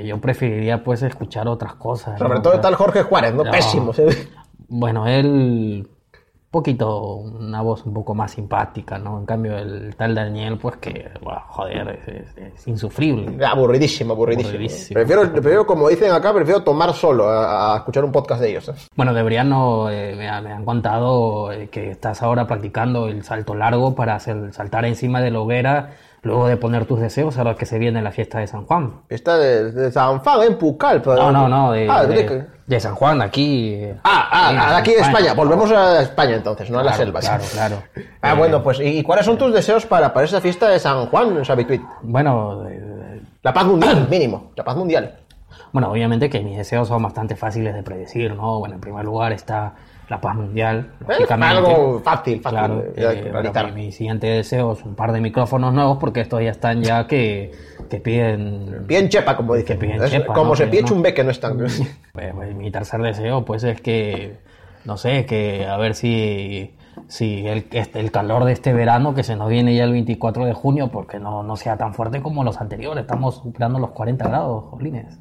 yo 0.06 0.19
preferiría 0.19 0.84
pues 0.84 1.02
escuchar 1.04 1.48
otras 1.48 1.76
cosas. 1.76 2.17
Sobre 2.19 2.36
¿no? 2.36 2.41
todo 2.41 2.60
tal 2.60 2.76
Jorge 2.76 3.04
Juárez, 3.04 3.34
¿no? 3.34 3.43
No. 3.43 3.52
Pésimo. 3.52 3.93
¿sí? 3.93 4.04
Bueno, 4.67 5.08
él 5.08 5.88
poquito, 6.50 7.15
una 7.15 7.63
voz 7.63 7.84
un 7.84 7.96
poco 7.96 8.13
más 8.13 8.32
simpática, 8.32 9.00
¿no? 9.00 9.17
En 9.17 9.26
cambio, 9.26 9.58
el 9.58 9.96
tal 9.96 10.13
Daniel, 10.13 10.60
pues 10.62 10.78
que, 10.78 11.10
bueno, 11.24 11.41
joder, 11.48 11.89
es, 12.06 12.08
es- 12.08 12.38
es 12.38 12.67
insufrible. 12.67 13.43
Aburridísimo, 13.43 14.13
aburridísimo. 14.13 14.50
Aburridísimo. 14.50 14.93
Prefiero, 14.93 15.32
prefiero, 15.32 15.65
como 15.65 15.89
dicen 15.89 16.12
acá, 16.12 16.32
prefiero 16.32 16.62
tomar 16.62 16.93
solo 16.93 17.28
a, 17.28 17.74
a 17.74 17.78
escuchar 17.78 18.06
un 18.06 18.12
podcast 18.12 18.39
de 18.41 18.52
ellos. 18.52 18.69
¿eh? 18.69 18.74
Bueno, 18.96 19.15
deberían, 19.15 19.50
no, 19.50 19.89
eh, 19.89 20.13
me, 20.15 20.30
me 20.41 20.54
han 20.54 20.63
contado 20.63 21.52
eh, 21.52 21.69
que 21.69 21.89
estás 21.89 22.22
ahora 22.22 22.46
practicando 22.46 23.08
el 23.08 23.24
salto 23.24 23.56
largo 23.56 23.96
para 23.96 24.13
hacer, 24.13 24.54
saltar 24.54 24.86
encima 24.86 25.22
de 25.22 25.32
la 25.32 25.39
hoguera 25.39 25.89
luego 26.24 26.48
de 26.48 26.58
poner 26.58 26.86
tus 26.86 27.00
deseos, 27.00 27.38
ahora 27.38 27.56
que 27.56 27.66
se 27.66 27.78
viene 27.78 28.02
la 28.02 28.12
fiesta 28.12 28.40
de 28.40 28.48
San 28.48 28.66
Juan. 28.66 29.02
Esta 29.10 29.38
de, 29.38 29.72
de 29.72 29.92
San 29.92 30.20
Juan 30.20 30.42
en 30.44 30.58
Pucallpa. 30.58 31.16
No, 31.16 31.32
no, 31.32 31.48
no, 31.48 31.72
de, 31.72 31.88
Ah, 31.90 32.06
de- 32.06 32.16
de 32.24 32.46
de 32.66 32.80
San 32.80 32.96
Juan, 32.96 33.22
aquí. 33.22 33.74
eh, 33.74 33.96
Ah, 34.06 34.30
ah, 34.32 34.50
sí, 34.50 34.56
de 34.56 34.76
aquí 34.78 34.92
de 34.92 35.02
España. 35.02 35.34
Volvemos 35.34 35.70
a 35.72 36.02
España 36.02 36.36
entonces, 36.36 36.70
no 36.72 36.80
a 36.80 36.84
la 36.84 36.92
Claro, 36.92 37.04
selva. 37.04 37.20
Claro, 37.20 37.44
claro. 37.52 37.84
Ah, 38.22 38.32
Eh, 38.32 38.36
bueno, 38.38 38.64
pues 38.64 38.80
¿y 38.80 39.04
cuáles 39.04 39.26
son 39.26 39.38
tus 39.38 39.54
deseos 39.54 39.86
para, 39.86 40.14
para 40.14 40.26
esa 40.26 40.40
fiesta 40.40 40.70
de 40.70 40.80
San 40.80 41.08
Juan, 41.08 41.44
Sabituit? 41.44 41.82
Bueno, 42.04 42.66
eh, 42.70 43.22
La 43.42 43.54
paz 43.54 43.66
mundial, 43.66 44.08
mínimo. 44.10 44.52
La 44.56 44.64
paz 44.64 44.78
mundial. 44.78 45.14
Bueno, 45.74 45.92
obviamente 45.92 46.30
que 46.30 46.40
mis 46.42 46.56
deseos 46.56 46.88
son 46.88 47.02
bastante 47.04 47.36
fáciles 47.36 47.74
de 47.74 47.84
predecir, 47.84 48.34
¿no? 48.36 48.60
Bueno, 48.60 48.76
en 48.76 48.82
primer 48.82 49.04
lugar 49.04 49.34
está 49.34 49.74
la 50.08 50.22
paz 50.22 50.36
mundial, 50.36 50.92
lógicamente. 51.08 51.58
Algo 51.58 52.00
fácil, 52.02 52.42
fácil 52.42 52.58
Claro, 52.60 52.84
eh, 52.96 53.30
bueno, 53.32 53.52
mi, 53.74 53.86
mi 53.86 53.92
siguiente 53.92 54.28
deseo 54.28 54.74
es 54.74 54.84
un 54.84 54.94
par 54.96 55.12
de 55.12 55.20
micrófonos 55.20 55.74
nuevos 55.74 55.98
porque 55.98 56.22
estos 56.22 56.42
ya 56.44 56.52
están 56.52 56.84
ya 56.84 57.08
que, 57.08 57.52
que 57.90 58.00
piden... 58.00 58.86
Bien 58.86 59.10
chepa, 59.10 59.36
como 59.36 59.56
dicen. 59.56 59.80
Que 59.80 59.96
Es 59.96 60.12
chepa, 60.12 60.34
como 60.34 60.50
¿no? 60.50 60.56
se 60.56 60.66
Que 60.66 60.70
pide 60.70 60.82
no- 60.84 60.88
chumbe, 60.90 61.24
no 61.24 61.32
es 61.32 61.40
tan... 61.40 61.58
Pues, 62.14 62.34
pues, 62.36 62.56
mi 62.56 62.70
tercer 62.70 63.02
deseo 63.02 63.44
pues 63.44 63.64
es 63.64 63.82
que, 63.82 64.38
no 64.86 64.98
sé, 64.98 65.26
que 65.26 65.66
a 65.66 65.78
ver 65.78 65.96
si, 65.96 66.76
si 67.08 67.48
el, 67.48 67.66
este- 67.72 68.00
el 68.00 68.12
calor 68.12 68.44
de 68.46 68.52
este 68.52 68.74
verano 68.74 69.16
que 69.16 69.24
se 69.24 69.36
nos 69.36 69.50
viene 69.50 69.74
ya 69.74 69.86
el 69.86 69.92
24 69.94 70.46
de 70.46 70.54
junio, 70.54 70.90
porque 70.92 71.18
no, 71.20 71.42
no 71.42 71.56
sea 71.56 71.78
tan 71.78 71.96
fuerte 71.96 72.22
como 72.22 72.44
los 72.44 72.62
anteriores, 72.62 73.02
estamos 73.02 73.38
superando 73.38 73.80
los 73.80 73.90
40 73.92 74.28
grados, 74.28 74.66
jolines. 74.66 75.18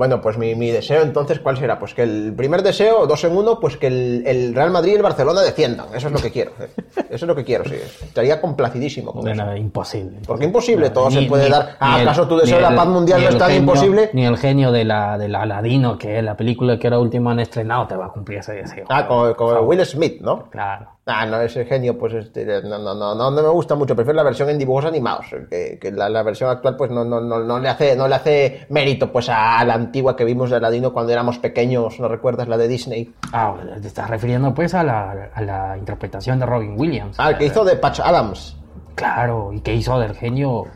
Bueno, 0.00 0.22
pues 0.22 0.38
mi, 0.38 0.54
mi 0.54 0.70
deseo 0.70 1.02
entonces, 1.02 1.40
¿cuál 1.40 1.58
será? 1.58 1.78
Pues 1.78 1.92
que 1.92 2.02
el 2.04 2.32
primer 2.34 2.62
deseo, 2.62 3.06
dos 3.06 3.22
en 3.24 3.36
uno, 3.36 3.60
pues 3.60 3.76
que 3.76 3.88
el, 3.88 4.22
el 4.26 4.54
Real 4.54 4.70
Madrid 4.70 4.92
y 4.92 4.94
el 4.96 5.02
Barcelona 5.02 5.42
desciendan. 5.42 5.88
Eso 5.94 6.06
es 6.06 6.12
lo 6.14 6.18
que 6.20 6.30
quiero. 6.30 6.52
eh. 6.58 6.70
Eso 7.10 7.26
es 7.26 7.28
lo 7.28 7.36
que 7.36 7.44
quiero, 7.44 7.64
sí. 7.64 7.74
Estaría 7.74 8.40
complacidísimo 8.40 9.12
con 9.12 9.28
eso. 9.28 9.44
Bueno, 9.44 9.54
imposible. 9.58 10.20
Porque 10.26 10.46
imposible, 10.46 10.86
No, 10.86 10.92
todo 10.94 11.10
se 11.10 11.20
puede 11.22 11.50
dar. 11.50 11.76
Ah, 11.80 12.00
¿acaso 12.00 12.26
tu 12.26 12.38
deseo 12.38 12.56
de 12.56 12.62
la 12.62 12.74
paz 12.74 12.86
mundial 12.88 13.22
no 13.22 13.28
es 13.28 13.36
tan 13.36 13.48
genio- 13.50 13.60
imposible? 13.60 14.10
Ni 14.14 14.24
el 14.24 14.38
genio 14.38 14.72
de 14.72 14.86
la, 14.86 15.18
del 15.18 15.34
Aladino, 15.34 15.98
que 15.98 16.16
es 16.16 16.24
la 16.24 16.34
película 16.34 16.78
que 16.78 16.86
ahora 16.86 16.98
última 16.98 17.32
han 17.32 17.40
estrenado, 17.40 17.86
te 17.86 17.94
va 17.96 18.06
a 18.06 18.08
cumplir 18.10 18.38
ese 18.38 18.54
deseo. 18.54 18.86
Ah, 18.88 19.06
con. 19.06 19.34
Will 19.66 19.84
Smith, 19.84 20.22
¿no? 20.22 20.48
Claro. 20.48 20.86
Ah, 21.06 21.26
no, 21.26 21.40
ese 21.40 21.64
genio, 21.64 21.98
pues 21.98 22.12
este, 22.12 22.44
no, 22.62 22.78
no, 22.78 22.94
no, 22.94 23.14
no, 23.14 23.30
no 23.30 23.42
me 23.42 23.48
gusta 23.48 23.74
mucho. 23.74 23.96
Prefiero 23.96 24.16
la 24.16 24.22
versión 24.22 24.50
en 24.50 24.58
dibujos 24.58 24.84
animados. 24.84 25.26
Que, 25.48 25.78
que 25.80 25.90
la, 25.90 26.08
la 26.08 26.22
versión 26.22 26.50
actual, 26.50 26.76
pues 26.76 26.90
no, 26.90 27.04
no, 27.04 27.20
no, 27.20 27.40
no 27.40 27.58
le 27.58 27.68
hace, 27.68 27.96
no 27.96 28.06
le 28.06 28.14
hace 28.14 28.66
mérito, 28.68 29.10
pues 29.10 29.28
a, 29.28 29.64
la 29.64 29.74
antigua 29.74 30.14
que 30.14 30.24
vimos 30.24 30.50
de 30.50 30.56
Aladino 30.56 30.92
cuando 30.92 31.12
éramos 31.12 31.38
pequeños. 31.38 31.98
¿No 31.98 32.08
recuerdas 32.08 32.48
la 32.48 32.56
de 32.56 32.68
Disney? 32.68 33.12
Ah, 33.32 33.54
te 33.80 33.88
estás 33.88 34.08
refiriendo 34.10 34.54
pues 34.54 34.74
a 34.74 34.84
la, 34.84 35.30
a 35.34 35.42
la 35.42 35.76
interpretación 35.76 36.38
de 36.38 36.46
Robin 36.46 36.78
Williams. 36.78 37.16
Ah, 37.18 37.30
el 37.30 37.38
que 37.38 37.46
hizo 37.46 37.64
de 37.64 37.76
Patch 37.76 38.00
Adams. 38.00 38.56
Claro, 38.94 39.52
y 39.52 39.60
que 39.60 39.74
hizo 39.74 39.98
del 39.98 40.14
genio, 40.14 40.66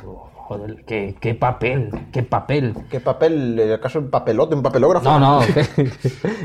joder, 0.47 0.85
qué, 0.87 1.17
qué 1.21 1.35
papel, 1.35 1.91
qué 2.13 2.23
papel. 2.23 2.75
¿Qué 2.91 3.01
papel? 3.01 3.59
¿El 3.59 3.81
caso 3.81 3.99
un 3.99 4.11
papelote, 4.11 4.55
un 4.55 4.63
papelógrafo? 4.63 5.05
No, 5.11 5.19
no, 5.19 5.41
qué, 5.55 5.91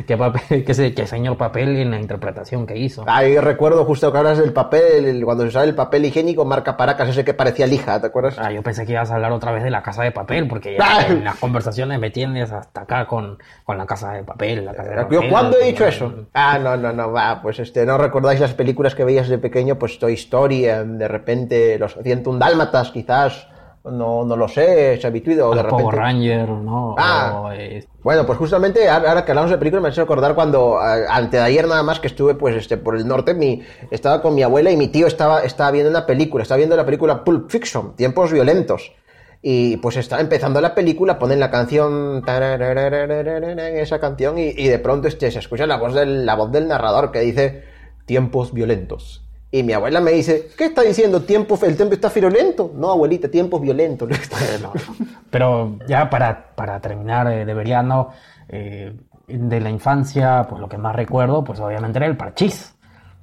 qué 0.07 0.17
papel, 0.17 0.63
qué, 0.65 0.93
qué 0.95 1.07
señor 1.07 1.35
papel 1.37 1.75
en 1.77 1.91
la 1.91 1.99
interpretación 1.99 2.65
que 2.65 2.77
hizo. 2.77 3.03
Ahí 3.07 3.37
recuerdo 3.37 3.83
justo 3.85 4.11
que 4.11 4.17
hablas 4.17 4.37
del 4.37 4.53
papel, 4.53 5.05
el- 5.05 5.25
cuando 5.25 5.43
se 5.45 5.51
sale 5.51 5.69
el 5.69 5.75
papel 5.75 6.05
higiénico 6.05 6.45
marca 6.45 6.77
Paracas, 6.77 7.09
ese 7.09 7.25
que 7.25 7.33
parecía 7.33 7.67
lija, 7.67 7.99
¿te 7.99 8.07
acuerdas? 8.07 8.37
Ah, 8.39 8.51
yo 8.51 8.63
pensé 8.63 8.85
que 8.85 8.93
ibas 8.93 9.11
a 9.11 9.15
hablar 9.15 9.31
otra 9.33 9.51
vez 9.51 9.63
de 9.63 9.69
la 9.69 9.83
casa 9.83 10.03
de 10.03 10.11
papel, 10.11 10.47
porque 10.47 10.77
ya 10.79 11.01
en 11.07 11.23
las 11.25 11.35
conversaciones 11.35 11.99
me 11.99 12.09
tienes 12.09 12.51
hasta 12.51 12.81
acá 12.81 13.05
con, 13.05 13.37
con 13.65 13.77
la 13.77 13.85
casa 13.85 14.13
de 14.13 14.23
papel. 14.23 14.63
La 14.65 14.73
casa 14.73 14.89
de 14.91 14.95
¿Yo 14.95 15.03
papel, 15.17 15.29
cuándo 15.29 15.57
he 15.59 15.65
dicho 15.65 15.85
eso? 15.85 16.13
Ah, 16.33 16.57
no, 16.57 16.77
no, 16.77 16.93
no, 16.93 17.11
va, 17.11 17.41
pues 17.41 17.59
este, 17.59 17.85
no 17.85 17.97
recordáis 17.97 18.39
las 18.39 18.53
películas 18.53 18.95
que 18.95 19.03
veías 19.03 19.27
de 19.27 19.37
pequeño, 19.37 19.75
pues 19.77 19.99
Toy 19.99 20.13
Story, 20.13 20.65
eh, 20.65 20.83
de 20.85 21.07
repente 21.07 21.77
los 21.77 21.95
101 22.01 22.39
Dálmatas, 22.39 22.91
quizás, 22.91 23.47
no, 23.85 24.25
no 24.25 24.35
lo 24.35 24.47
sé, 24.47 24.97
Chavituido, 24.99 25.49
o 25.49 25.55
de 25.55 25.63
repente... 25.63 25.83
Power 25.83 25.95
Ranger, 25.95 26.49
¿no? 26.49 26.95
Ah. 26.97 27.41
O, 27.43 27.51
eh, 27.51 27.85
Bueno, 28.03 28.25
pues 28.25 28.37
justamente 28.37 28.89
ahora 28.89 29.23
que 29.23 29.31
hablamos 29.31 29.51
de 29.51 29.57
películas 29.57 29.81
me 29.81 29.89
ha 29.89 29.91
hecho 29.91 30.01
recordar 30.01 30.35
cuando 30.35 30.79
antes 30.79 31.39
de 31.39 31.45
ayer 31.45 31.67
nada 31.67 31.83
más 31.83 31.99
que 31.99 32.07
estuve 32.07 32.35
pues 32.35 32.55
este 32.55 32.77
por 32.77 32.97
el 32.97 33.07
norte, 33.07 33.33
mi, 33.33 33.61
estaba 33.91 34.21
con 34.21 34.35
mi 34.35 34.43
abuela 34.43 34.71
y 34.71 34.77
mi 34.77 34.89
tío 34.89 35.07
estaba, 35.07 35.43
estaba 35.43 35.71
viendo 35.71 35.89
una 35.89 36.05
película, 36.05 36.43
estaba 36.43 36.57
viendo 36.57 36.75
la 36.75 36.85
película 36.85 37.23
Pulp 37.23 37.49
Fiction, 37.49 37.95
Tiempos 37.95 38.31
Violentos. 38.31 38.93
Y 39.41 39.77
pues 39.77 39.95
estaba 39.95 40.21
empezando 40.21 40.59
la 40.59 40.75
película, 40.75 41.17
ponen 41.17 41.39
la 41.39 41.49
canción, 41.49 42.21
esa 42.27 43.99
canción, 43.99 44.37
y, 44.37 44.49
y 44.49 44.67
de 44.67 44.79
pronto 44.79 45.07
este, 45.07 45.31
se 45.31 45.39
escucha 45.39 45.65
la 45.65 45.77
voz, 45.77 45.93
del, 45.93 46.25
la 46.25 46.35
voz 46.35 46.51
del 46.51 46.67
narrador 46.67 47.11
que 47.11 47.21
dice 47.21 47.63
Tiempos 48.05 48.51
Violentos. 48.51 49.28
Y 49.51 49.63
mi 49.63 49.73
abuela 49.73 49.99
me 49.99 50.11
dice, 50.11 50.49
¿qué 50.55 50.65
está 50.65 50.83
diciendo? 50.83 51.23
¿Tiempo, 51.23 51.57
¿El 51.63 51.75
tiempo 51.75 51.95
está 51.95 52.09
violento? 52.09 52.71
No, 52.75 52.91
abuelita, 52.91 53.29
tiempos 53.29 53.61
violentos. 53.61 54.09
Pero 55.31 55.77
ya 55.87 56.09
para, 56.09 56.53
para 56.55 56.79
terminar, 56.79 57.27
eh, 57.31 57.45
no. 57.83 58.11
eh, 58.47 58.93
de 59.27 59.59
la 59.59 59.69
infancia, 59.69 60.45
pues 60.49 60.59
lo 60.59 60.67
que 60.67 60.77
más 60.77 60.95
recuerdo, 60.95 61.43
pues 61.43 61.59
obviamente 61.59 61.99
era 61.99 62.07
el 62.07 62.17
parchís. 62.17 62.73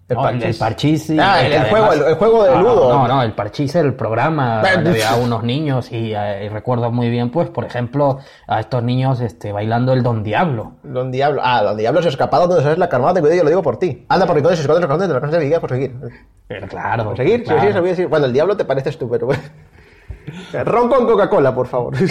El 0.08 0.16
¿no? 0.16 0.22
parchís. 0.22 0.44
El, 0.44 0.56
parchís. 0.56 1.12
Ah, 1.18 1.42
el- 1.44 1.64
juego, 1.64 1.92
el- 1.92 2.14
juego 2.14 2.44
de 2.44 2.50
no, 2.52 2.62
ludo. 2.62 2.92
No, 2.92 3.08
no, 3.08 3.22
el 3.22 3.32
parchís 3.32 3.74
era 3.74 3.88
el 3.88 3.94
programa 3.94 4.62
donde 4.62 4.90
había 4.90 5.16
unos 5.16 5.42
niños 5.42 5.90
y, 5.90 6.14
eh, 6.14 6.44
y 6.44 6.48
recuerdo 6.48 6.92
muy 6.92 7.10
bien, 7.10 7.30
pues, 7.30 7.50
por 7.50 7.64
ejemplo, 7.64 8.18
a 8.46 8.60
estos 8.60 8.84
niños 8.84 9.20
este, 9.20 9.50
bailando 9.50 9.92
el 9.92 10.04
Don 10.04 10.22
Diablo. 10.22 10.74
Don 10.84 11.10
Diablo. 11.10 11.40
Ah, 11.44 11.62
Don 11.64 11.76
Diablo 11.76 12.02
se 12.02 12.08
ha 12.08 12.10
escapado 12.12 12.46
donde 12.46 12.62
sabes 12.62 12.78
la 12.78 12.88
carnada 12.88 13.14
de 13.14 13.20
cuidado, 13.20 13.38
yo 13.38 13.42
lo 13.44 13.50
digo 13.50 13.62
por 13.62 13.78
ti. 13.80 14.06
Anda 14.08 14.26
por 14.26 14.36
entonces, 14.36 14.60
se 14.60 14.68
cantantes 14.68 15.08
de 15.08 15.14
la 15.14 15.20
casa 15.20 15.32
de 15.32 15.38
Viguía 15.40 15.60
por 15.60 15.70
seguir. 15.70 15.96
Pero 16.46 16.68
claro. 16.68 17.04
¿Por 17.04 17.16
seguir? 17.16 17.42
claro. 17.42 17.60
Sí, 17.60 17.66
sí, 17.66 17.70
eso 17.70 17.80
voy 17.80 17.88
a 17.88 17.92
decir. 17.92 18.06
Bueno, 18.06 18.26
el 18.26 18.32
diablo 18.32 18.56
te 18.56 18.64
pareces 18.64 18.96
tú, 18.96 19.10
pero 19.10 19.26
bueno. 19.26 19.42
Ron 20.64 20.88
con 20.88 21.06
Coca-Cola, 21.06 21.52
por 21.54 21.66
favor. 21.66 21.94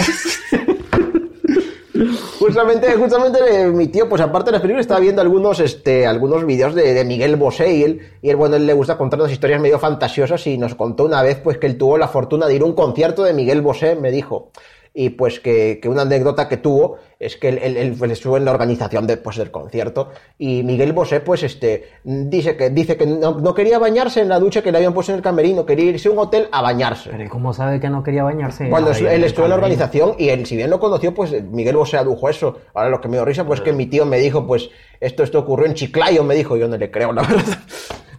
justamente, 2.40 2.94
justamente 2.96 3.40
eh, 3.50 3.68
mi 3.68 3.88
tío, 3.88 4.08
pues 4.10 4.22
aparte 4.22 4.48
de 4.48 4.54
las 4.54 4.62
películas, 4.62 4.86
estaba 4.86 5.00
viendo 5.00 5.22
algunos, 5.22 5.60
este, 5.60 6.06
algunos 6.06 6.46
vídeos 6.46 6.76
de, 6.76 7.04
Miguel 7.06 7.36
Bosé 7.36 7.74
y 7.74 7.84
él, 7.84 8.02
y 8.22 8.30
él, 8.30 8.36
bueno, 8.36 8.56
él 8.56 8.66
le 8.66 8.74
gusta 8.74 8.98
contar 8.98 9.20
unas 9.20 9.32
historias 9.32 9.62
medio 9.62 9.80
fantasiosas 9.80 10.46
y 10.48 10.58
nos 10.58 10.76
contó 10.76 11.06
una 11.06 11.22
vez, 11.22 11.40
pues, 11.44 11.58
que 11.58 11.68
él 11.68 11.78
tuvo 11.78 11.98
la 11.98 12.08
fortuna 12.08 12.48
de 12.48 12.56
ir 12.56 12.62
a 12.62 12.66
un 12.66 12.74
concierto 12.74 13.24
de 13.24 13.34
Miguel 13.34 13.62
Bosé, 13.62 13.96
me 13.96 14.12
dijo. 14.12 14.52
Y 14.98 15.10
pues 15.10 15.42
que, 15.42 15.80
que 15.82 15.90
una 15.90 16.04
anécdota 16.04 16.48
que 16.48 16.56
tuvo 16.56 17.00
es 17.20 17.36
que 17.36 17.50
él, 17.50 17.60
él- 17.62 17.76
él, 18.02 18.12
estuvo 18.12 18.38
en 18.38 18.46
la 18.46 18.52
organización 18.52 19.06
de, 19.06 19.18
pues, 19.18 19.36
del 19.36 19.52
concierto 19.52 20.10
y 20.38 20.64
Miguel 20.64 20.94
Bosé 20.94 21.20
pues 21.20 21.44
este 21.44 21.90
dice 22.06 22.56
que 22.56 22.70
dice 22.70 22.96
que 22.96 23.06
no, 23.06 23.34
no 23.42 23.54
quería 23.54 23.78
bañarse 23.78 24.22
en 24.22 24.30
la 24.30 24.40
ducha 24.40 24.62
que 24.62 24.72
le 24.72 24.78
habían 24.78 24.94
puesto 24.94 25.12
en 25.12 25.18
el 25.18 25.22
camerino, 25.22 25.66
quería 25.66 25.84
irse 25.92 26.08
a 26.08 26.12
un 26.12 26.20
hotel 26.20 26.48
a 26.50 26.62
bañarse. 26.62 27.10
Pero 27.10 27.26
¿y 27.26 27.28
cómo 27.28 27.54
sabe 27.54 27.82
que 27.82 27.90
no 27.90 28.04
quería 28.04 28.24
bañarse? 28.24 28.70
Cuando 28.70 28.92
él 28.92 29.24
estuvo 29.26 29.44
en 29.46 29.50
la 29.50 29.56
organización 29.56 30.16
y 30.18 30.30
él, 30.30 30.46
si 30.46 30.56
bien 30.56 30.70
lo 30.70 30.80
conoció, 30.80 31.14
pues 31.14 31.44
Miguel 31.44 31.76
Bosé 31.76 31.98
adujo 31.98 32.30
eso. 32.30 32.58
Ahora 32.74 32.90
lo 32.90 33.02
que 33.02 33.10
me 33.10 33.18
dio 33.18 33.26
risa, 33.26 33.46
pues 33.46 33.60
que 33.60 33.74
mi 33.74 33.88
tío 33.88 34.06
me 34.06 34.18
dijo, 34.20 34.48
pues 34.48 34.70
esto, 35.02 35.24
esto 35.24 35.40
ocurrió 35.40 35.66
en 35.68 35.74
Chiclayo, 35.74 36.24
me 36.24 36.36
dijo, 36.36 36.56
yo 36.56 36.70
no 36.70 36.78
le 36.78 36.90
creo, 36.90 37.12
la 37.12 37.22
verdad. 37.24 37.44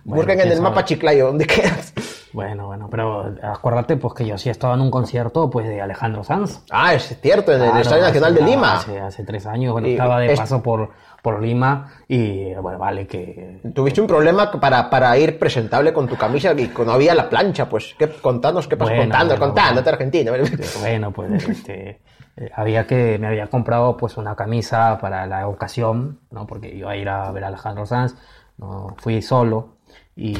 Bueno, 0.05 0.23
Busquen 0.25 0.41
en 0.41 0.49
el 0.49 0.59
sabe. 0.59 0.61
mapa 0.61 0.85
Chiclayo, 0.85 1.27
¿dónde 1.29 1.47
quedas? 1.47 1.95
Bueno, 2.33 2.67
bueno, 2.67 2.89
pero 2.91 3.35
acuérdate 3.43 3.97
pues 3.97 4.13
que 4.15 4.27
yo 4.27 4.37
sí 4.37 4.51
estaba 4.51 4.75
en 4.75 4.81
un 4.81 4.91
concierto 4.91 5.49
pues 5.49 5.67
de 5.69 5.81
Alejandro 5.81 6.23
Sanz. 6.25 6.63
Ah, 6.71 6.93
es 6.95 7.19
cierto, 7.21 7.53
en 7.53 7.61
el 7.63 7.67
Claro, 7.69 7.81
Estadio 7.83 8.03
Nacional 8.05 8.35
de 8.35 8.43
Lima. 8.43 8.75
Hace, 8.77 9.01
hace 9.01 9.25
tres 9.25 9.47
años, 9.47 9.73
bueno, 9.73 9.89
Y 9.89 9.93
estaba 9.93 10.19
de 10.21 10.33
es- 10.33 10.39
paso 10.41 10.63
por, 10.63 10.91
por 11.23 11.41
Lima 11.41 11.93
y 12.09 12.53
bueno, 12.55 12.79
vale 12.79 13.07
que... 13.07 13.61
Tuviste 13.75 14.01
un 14.01 14.07
problema 14.07 14.51
para, 14.51 14.91
para 14.91 15.17
ir 15.17 15.39
presentable 15.39 15.93
con 15.93 16.07
tu 16.09 16.17
camisa 16.17 16.53
y 16.53 16.71
no 16.85 16.93
había 16.93 17.15
la 17.15 17.29
plancha, 17.31 17.69
pues 17.69 17.95
¿qué, 17.99 18.09
contanos 18.11 18.69
qué 18.69 18.77
pasó, 18.77 18.91
Bueno, 18.91 19.05
contando, 19.05 19.35
bueno, 19.37 19.47
contándote 19.55 19.89
Argentina. 19.91 20.33
Bueno, 20.81 21.11
pues 21.13 21.49
este, 21.49 22.01
eh, 22.37 22.51
había 22.55 22.87
que, 22.87 23.19
me 23.19 23.29
había 23.29 23.47
comprado 23.47 23.97
pues 23.97 24.17
una 24.19 24.35
camisa 24.37 24.99
para 25.01 25.27
la 25.27 25.49
ocasión, 25.49 26.21
¿no? 26.31 26.47
Porque 26.47 26.69
iba 26.75 26.91
a 26.91 26.97
ir 26.97 27.09
a 27.09 27.31
ver 27.33 27.45
a 27.45 27.49
Alejandro 27.49 27.87
Sanz, 27.87 28.15
no, 28.59 28.95
fui 28.99 29.23
solo 29.23 29.76
y 30.17 30.35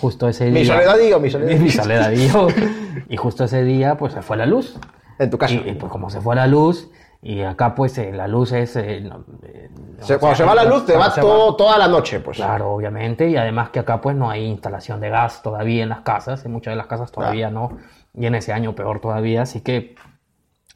justo 0.00 0.26
ese 0.28 0.46
día... 0.46 0.60
Mi 0.60 0.64
soledadillo, 0.64 1.20
mi 1.20 1.30
soledadillo. 1.30 1.62
Mi 1.62 1.70
soledadillo. 1.70 2.46
y 3.08 3.16
justo 3.16 3.44
ese 3.44 3.62
día 3.62 3.96
pues 3.96 4.14
se 4.14 4.22
fue 4.22 4.36
la 4.38 4.46
luz. 4.46 4.78
En 5.18 5.30
tu 5.30 5.36
casa. 5.36 5.54
Y, 5.54 5.68
y, 5.68 5.74
pues 5.74 5.92
como 5.92 6.10
se 6.10 6.20
fue 6.20 6.34
la 6.34 6.46
luz, 6.46 6.88
y 7.20 7.42
acá 7.42 7.74
pues 7.74 7.98
eh, 7.98 8.12
la 8.12 8.28
luz 8.28 8.52
es... 8.52 8.76
eh, 8.76 9.00
no, 9.00 9.24
eh, 9.42 9.68
cuando 10.20 10.36
se 10.36 10.44
va 10.44 10.54
la 10.54 10.64
luz, 10.64 10.86
te 10.86 10.96
va 10.96 11.12
todo, 11.12 11.56
toda 11.56 11.76
la 11.76 11.88
noche, 11.88 12.20
pues. 12.20 12.36
Claro, 12.36 12.70
obviamente, 12.70 13.28
y 13.28 13.36
además 13.36 13.70
que 13.70 13.80
acá 13.80 14.00
pues 14.00 14.16
no 14.16 14.30
hay 14.30 14.44
instalación 14.44 15.00
de 15.00 15.10
gas 15.10 15.42
todavía 15.42 15.82
en 15.82 15.88
las 15.88 16.00
casas, 16.00 16.44
en 16.44 16.52
muchas 16.52 16.72
de 16.72 16.76
las 16.76 16.86
casas 16.86 17.10
todavía 17.10 17.50
no, 17.50 17.76
y 18.14 18.26
en 18.26 18.36
ese 18.36 18.52
año 18.52 18.74
peor 18.74 19.00
todavía, 19.00 19.42
así 19.42 19.60
que 19.60 19.96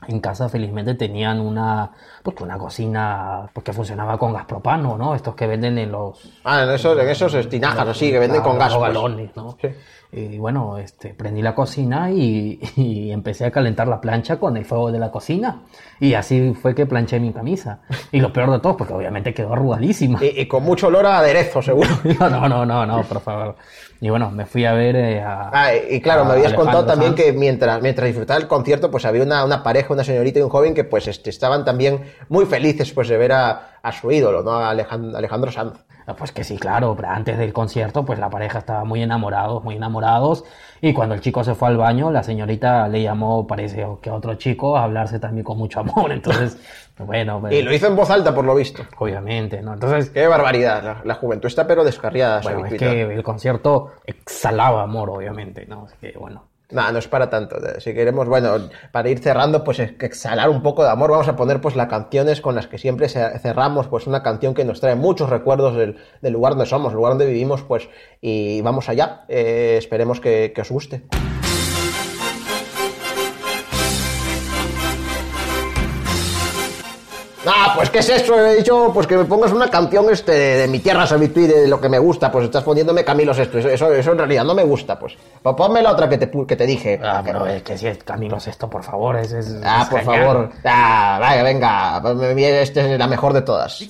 en 0.08 0.20
casa 0.20 0.48
felizmente 0.48 0.94
tenían 0.94 1.40
una, 1.40 1.90
pues, 2.22 2.40
una 2.40 2.58
cocina 2.58 3.48
pues, 3.52 3.64
que 3.64 3.72
funcionaba 3.72 4.18
con 4.18 4.32
gas 4.32 4.46
propano, 4.46 4.96
¿no? 4.96 5.14
Estos 5.14 5.34
que 5.34 5.46
venden 5.46 5.78
en 5.78 5.92
los... 5.92 6.18
Ah, 6.44 6.62
en 6.62 6.70
esos, 6.70 6.98
en 6.98 7.08
esos 7.08 7.48
tinajas 7.48 7.88
así, 7.88 8.10
que 8.10 8.18
venden 8.18 8.42
con 8.42 8.58
gas. 8.58 8.76
galones, 8.76 9.30
¿no? 9.36 9.56
Sí. 9.60 9.68
Y 10.14 10.37
bueno, 10.37 10.77
este, 10.77 11.14
prendí 11.14 11.40
la 11.40 11.55
cocina 11.55 12.11
y, 12.11 12.61
y 12.77 13.11
empecé 13.11 13.46
a 13.46 13.51
calentar 13.51 13.88
la 13.88 13.98
plancha 13.98 14.38
con 14.38 14.57
el 14.59 14.66
fuego 14.66 14.92
de 14.92 14.98
la 14.98 15.11
cocina. 15.11 15.62
Y 16.01 16.12
así 16.12 16.53
fue 16.53 16.75
que 16.75 16.85
planché 16.85 17.18
mi 17.18 17.33
camisa. 17.33 17.81
Y 18.11 18.20
lo 18.20 18.31
peor 18.31 18.51
de 18.51 18.61
todo, 18.61 18.77
porque 18.77 18.92
obviamente 18.92 19.33
quedó 19.33 19.55
arrugadísima. 19.55 20.22
Y, 20.22 20.40
y 20.40 20.46
con 20.46 20.64
mucho 20.64 20.88
olor 20.88 21.07
a 21.07 21.18
aderezo, 21.18 21.62
seguro. 21.62 21.88
No, 22.20 22.29
no, 22.29 22.46
no, 22.48 22.66
no, 22.66 22.87
no, 22.87 23.03
por 23.05 23.20
favor. 23.20 23.57
Y 24.03 24.11
bueno, 24.11 24.31
me 24.31 24.44
fui 24.44 24.64
a 24.64 24.75
ver 24.75 24.96
eh, 24.96 25.22
a... 25.22 25.51
Ah, 25.53 25.75
y 25.75 26.01
claro, 26.01 26.25
me 26.25 26.33
habías 26.33 26.53
contado 26.53 26.81
Alejandro 26.81 26.92
también 26.92 27.16
Sanz. 27.16 27.22
que 27.22 27.33
mientras, 27.33 27.81
mientras 27.81 28.07
disfrutaba 28.07 28.38
el 28.38 28.48
concierto, 28.48 28.90
pues 28.90 29.05
había 29.05 29.22
una, 29.22 29.44
una 29.44 29.62
pareja, 29.62 29.94
una 29.94 30.05
señorita 30.05 30.40
y 30.40 30.42
un 30.42 30.51
joven 30.51 30.75
que 30.75 30.85
pues 30.85 31.09
este, 31.09 31.31
estaban 31.31 31.64
también 31.64 32.01
muy 32.29 32.44
felices 32.44 32.92
pues 32.92 33.09
de 33.09 33.16
ver 33.16 33.33
a, 33.33 33.71
a 33.82 33.92
su 33.92 34.10
ídolo, 34.10 34.42
¿no? 34.42 34.52
A 34.52 34.70
Alejandro, 34.70 35.50
Sanz. 35.50 35.84
Ah, 36.06 36.14
Pues 36.16 36.32
que 36.32 36.42
sí, 36.44 36.58
claro, 36.58 36.94
pero 36.96 37.08
antes 37.10 37.38
del 37.38 37.52
concierto, 37.52 38.04
pues 38.04 38.18
la 38.18 38.28
pareja 38.28 38.58
estaba 38.58 38.84
muy 38.84 39.02
enamorados, 39.02 39.62
muy 39.62 39.76
enamorados. 39.76 40.44
Y 40.80 40.92
cuando 40.92 41.14
el 41.14 41.20
chico 41.20 41.44
se 41.44 41.54
fue 41.54 41.68
al 41.68 41.76
baño, 41.76 42.10
la 42.10 42.22
señorita 42.24 42.88
le 42.88 43.02
llamó, 43.02 43.46
parece 43.46 43.86
que 44.00 44.10
a 44.10 44.14
otro 44.14 44.34
chico, 44.34 44.76
a 44.76 44.82
hablarse 44.84 45.20
también 45.20 45.44
con 45.44 45.58
mucho 45.58 45.78
amor. 45.80 46.10
Entonces, 46.12 46.58
pues 46.96 47.06
bueno, 47.06 47.40
pues, 47.40 47.52
Y 47.54 47.62
lo 47.62 47.72
hizo 47.72 47.86
en 47.86 47.94
voz 47.96 48.10
alta, 48.10 48.34
por 48.34 48.44
lo 48.44 48.54
visto. 48.54 48.82
obviamente, 48.98 49.62
¿no? 49.62 49.74
Entonces, 49.74 50.10
Qué 50.10 50.26
barbaridad, 50.26 50.82
la, 50.82 51.00
la 51.04 51.14
juventud 51.14 51.46
está 51.46 51.66
pero 51.66 51.84
descarriada. 51.84 52.40
bueno, 52.40 52.66
es 52.66 52.74
que 52.74 53.02
el 53.14 53.22
concierto 53.22 53.92
exhalaba 54.04 54.82
amor, 54.82 55.10
obviamente, 55.10 55.66
¿no? 55.66 55.84
Así 55.84 55.96
que, 56.00 56.18
bueno. 56.18 56.51
Nada, 56.72 56.90
no 56.92 56.98
es 56.98 57.06
para 57.08 57.28
tanto. 57.30 57.56
Si 57.80 57.92
queremos, 57.94 58.26
bueno, 58.28 58.56
para 58.90 59.08
ir 59.11 59.18
cerrando, 59.18 59.62
pues 59.62 59.78
exhalar 59.78 60.48
un 60.48 60.62
poco 60.62 60.82
de 60.82 60.90
amor, 60.90 61.11
vamos 61.11 61.28
a 61.28 61.37
poner 61.37 61.61
pues 61.61 61.76
las 61.76 61.88
canciones 61.88 62.40
con 62.40 62.54
las 62.54 62.66
que 62.66 62.78
siempre 62.78 63.08
ce- 63.08 63.38
cerramos, 63.40 63.88
pues 63.88 64.06
una 64.06 64.22
canción 64.22 64.54
que 64.54 64.64
nos 64.64 64.80
trae 64.80 64.94
muchos 64.94 65.28
recuerdos 65.28 65.76
del, 65.76 65.98
del 66.22 66.32
lugar 66.32 66.52
donde 66.54 66.66
somos, 66.66 66.92
el 66.92 66.96
lugar 66.96 67.12
donde 67.12 67.26
vivimos, 67.26 67.62
pues, 67.62 67.88
y 68.20 68.61
vamos 68.62 68.88
allá. 68.88 69.24
Eh, 69.28 69.76
esperemos 69.78 70.20
que 70.20 70.52
os 70.61 70.70
guste. 70.70 71.02
Ah, 77.44 77.72
pues 77.74 77.90
¿qué 77.90 77.98
es 77.98 78.09
eso? 78.09 78.38
He 78.38 78.57
dicho 78.57 78.92
pues 78.94 79.07
que 79.07 79.16
me 79.16 79.24
pongas 79.24 79.50
una 79.50 79.68
canción 79.68 80.09
este 80.12 80.31
de 80.33 80.68
mi 80.68 80.78
tierra 80.78 81.07
Savituí, 81.09 81.48
de 81.48 81.66
lo 81.66 81.81
que 81.81 81.88
me 81.88 81.98
gusta, 81.98 82.31
pues 82.31 82.44
estás 82.44 82.62
poniéndome 82.62 83.05
Camilo 83.05 83.35
Sesto, 83.35 83.59
eso, 83.59 83.92
eso, 83.92 84.12
en 84.12 84.18
realidad 84.18 84.44
no 84.44 84.55
me 84.55 84.62
gusta, 84.62 84.96
pues. 84.96 85.14
Pues 85.42 85.57
ponme 85.57 85.83
la 85.83 85.90
otra 85.90 86.09
que 86.09 86.18
te, 86.18 86.31
que 86.46 86.55
te 86.57 86.66
dije. 86.66 87.00
Ah, 87.02 87.20
pero 87.24 87.44
es 87.46 87.62
que 87.64 87.76
si 87.76 87.88
es 87.88 87.98
Camilo 88.05 88.38
Sesto, 88.38 88.70
por 88.70 88.85
favor, 88.85 89.16
es, 89.16 89.33
es- 89.33 89.57
Ah, 89.64 89.81
es 89.83 89.88
por 89.88 90.00
genial. 90.00 90.24
favor. 90.26 90.50
Ah, 90.64 91.18
vaya, 91.20 91.42
venga. 91.42 92.00
Este 92.62 92.92
es 92.92 92.98
la 92.98 93.07
mejor 93.09 93.33
de 93.33 93.42
todas. 93.42 93.83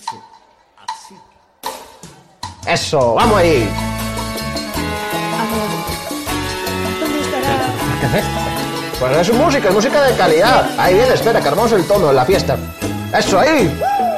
Eso, 2.67 3.15
vamos 3.15 3.37
ahí. 3.39 3.69
¿Qué 8.01 8.07
es 8.07 8.15
esto? 8.15 8.41
Pues 8.99 9.29
es 9.29 9.35
música, 9.35 9.69
es 9.69 9.75
música 9.75 10.01
de 10.03 10.17
calidad. 10.17 10.71
Ahí 10.79 10.95
viene, 10.95 11.13
espera, 11.13 11.41
que 11.41 11.49
armamos 11.49 11.73
el 11.73 11.85
tono 11.87 12.11
en 12.11 12.17
la 12.17 12.25
fiesta. 12.25 12.57
Eso 13.15 13.39
ahí. 13.39 13.69
Aquí 13.69 14.12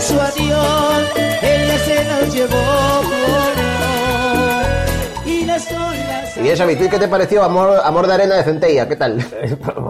su 0.00 0.18
adiós 0.18 1.12
ella 1.42 1.78
se 1.78 2.04
nos 2.04 2.34
llevó 2.34 3.02
y 5.26 5.44
las 5.44 5.70
olas. 5.70 6.36
Y 6.42 6.48
esa 6.48 6.64
Vitui, 6.64 6.88
¿qué 6.88 6.98
te 6.98 7.08
pareció? 7.08 7.44
Amor, 7.44 7.80
amor 7.84 8.06
de 8.06 8.14
arena 8.14 8.36
de 8.36 8.44
centella, 8.44 8.88
¿qué 8.88 8.96
tal? 8.96 9.18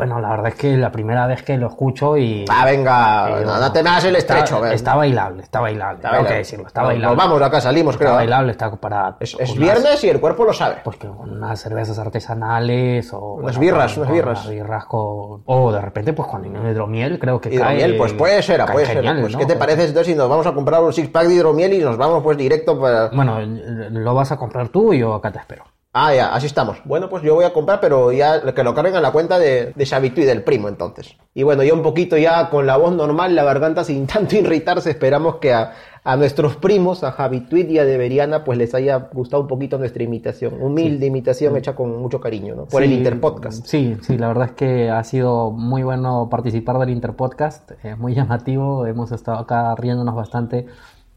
Eh, 0.03 0.07
Bueno, 0.07 0.21
la 0.21 0.31
verdad 0.31 0.49
es 0.49 0.55
que 0.55 0.77
la 0.77 0.91
primera 0.91 1.27
vez 1.27 1.43
que 1.43 1.57
lo 1.59 1.69
escucho 1.69 2.17
y... 2.17 2.45
Ah, 2.49 2.65
venga, 2.65 3.41
Eh, 3.41 3.45
no, 3.45 3.59
no 3.59 3.71
te 3.73 3.83
me 3.83 3.91
hagas 3.91 4.05
el 4.07 4.17
estrecho. 4.17 4.65
Está, 4.67 4.95
bailable, 4.97 5.43
está 5.43 5.61
bailable. 5.61 5.97
Está 5.97 6.09
que 6.11 6.15
bailable. 6.17 6.39
decirlo, 6.39 6.67
está 6.67 6.81
Nos- 6.81 6.89
bailable. 6.89 7.17
Nos 7.17 7.25
vamos, 7.25 7.43
acá 7.43 7.61
salimos, 7.61 7.95
Está 7.95 8.05
creo. 8.07 8.15
bailable, 8.17 8.53
está 8.53 8.71
para... 8.77 9.17
Es, 9.21 9.37
es 9.39 9.51
unas- 9.51 9.59
viernes 9.59 10.05
y 10.05 10.09
el 10.09 10.21
cuerpo 10.21 10.45
lo 10.45 10.53
sabe. 10.53 10.77
Pues 10.83 10.97
que 10.97 11.09
con 11.09 11.31
unas 11.31 11.61
cervezas 11.61 11.99
artesanales 11.99 13.13
o... 13.13 13.35
Unas 13.35 13.59
birras, 13.59 13.93
con- 13.93 14.03
unas 14.03 14.09
con 14.09 14.15
birras. 14.17 14.41
unas 14.41 14.51
birras 14.51 14.85
con... 14.87 15.43
O 15.47 15.73
de 15.73 15.81
repente, 15.81 16.13
pues 16.13 16.29
con 16.29 16.45
hidromiel, 16.45 17.19
creo 17.19 17.41
que 17.41 17.53
Hidromiel, 17.53 17.91
cae... 17.91 17.99
pues 17.99 18.13
puede 18.15 18.43
ser, 18.43 18.65
puede 18.67 18.87
ser. 18.87 18.97
genial, 18.97 19.21
Pues, 19.21 19.33
¿no? 19.35 19.39
¿qué 19.39 19.47
te 19.47 19.57
parece 19.57 19.85
entonces 19.85 20.07
si 20.07 20.15
nos 20.15 20.29
vamos 20.29 20.47
a 20.47 20.53
comprar 20.53 20.83
un 20.83 20.93
six 20.93 21.09
pack 21.09 21.27
de 21.27 21.35
hidromiel 21.35 21.73
y 21.75 21.79
nos 21.79 21.97
vamos 21.97 22.23
pues 22.23 22.37
directo 22.37 22.81
para... 22.81 23.09
Bueno, 23.09 23.39
lo 23.41 24.15
vas 24.15 24.33
a 24.33 24.37
comprar 24.37 24.69
tú 24.69 24.93
y 24.93 24.99
yo 25.01 25.15
acá 25.15 25.31
te 25.31 25.39
espero. 25.39 25.65
Ah, 25.93 26.15
ya, 26.15 26.33
así 26.33 26.47
estamos. 26.47 26.79
Bueno, 26.85 27.09
pues 27.09 27.25
yo 27.25 27.35
voy 27.35 27.45
a 27.45 27.53
comprar, 27.53 27.81
pero 27.81 28.13
ya 28.13 28.55
que 28.55 28.63
lo 28.63 28.75
carguen 28.75 28.95
a 28.95 29.01
la 29.01 29.11
cuenta 29.11 29.41
de, 29.41 29.73
de 29.75 29.87
Xavitu 29.87 30.21
y 30.21 30.25
del 30.25 30.45
primo, 30.45 30.69
entonces. 30.69 31.17
Y 31.35 31.43
bueno, 31.43 31.65
ya 31.65 31.75
un 31.75 31.83
poquito 31.83 32.17
ya 32.17 32.49
con 32.49 32.65
la 32.65 32.77
voz 32.77 32.95
normal, 32.95 33.35
la 33.35 33.43
garganta 33.43 33.83
sin 33.83 34.07
tanto 34.07 34.37
irritarse, 34.37 34.91
esperamos 34.91 35.37
que 35.37 35.53
a, 35.53 35.73
a 36.05 36.17
nuestros 36.17 36.55
primos, 36.57 37.03
a 37.03 37.11
Javituit 37.11 37.69
y 37.71 37.81
a 37.81 37.85
Deberiana, 37.85 38.45
pues 38.45 38.57
les 38.57 38.73
haya 38.75 39.09
gustado 39.13 39.43
un 39.43 39.49
poquito 39.49 39.79
nuestra 39.79 40.05
imitación. 40.05 40.63
Humilde 40.63 41.07
imitación 41.07 41.57
hecha 41.57 41.75
con 41.75 42.01
mucho 42.01 42.21
cariño, 42.21 42.55
¿no? 42.55 42.67
Por 42.67 42.85
el 42.85 42.91
Sí, 42.91 42.95
Interpodcast. 42.95 43.67
Sí, 43.67 43.97
sí, 44.01 44.17
la 44.17 44.29
verdad 44.29 44.51
es 44.51 44.53
que 44.53 44.91
ha 44.91 45.03
sido 45.03 45.51
muy 45.51 45.83
bueno 45.83 46.29
participar 46.31 46.79
del 46.79 46.91
Interpodcast, 46.91 47.73
es 47.83 47.99
muy 47.99 48.15
llamativo, 48.15 48.87
hemos 48.87 49.11
estado 49.11 49.39
acá 49.39 49.75
riéndonos 49.75 50.15
bastante, 50.15 50.67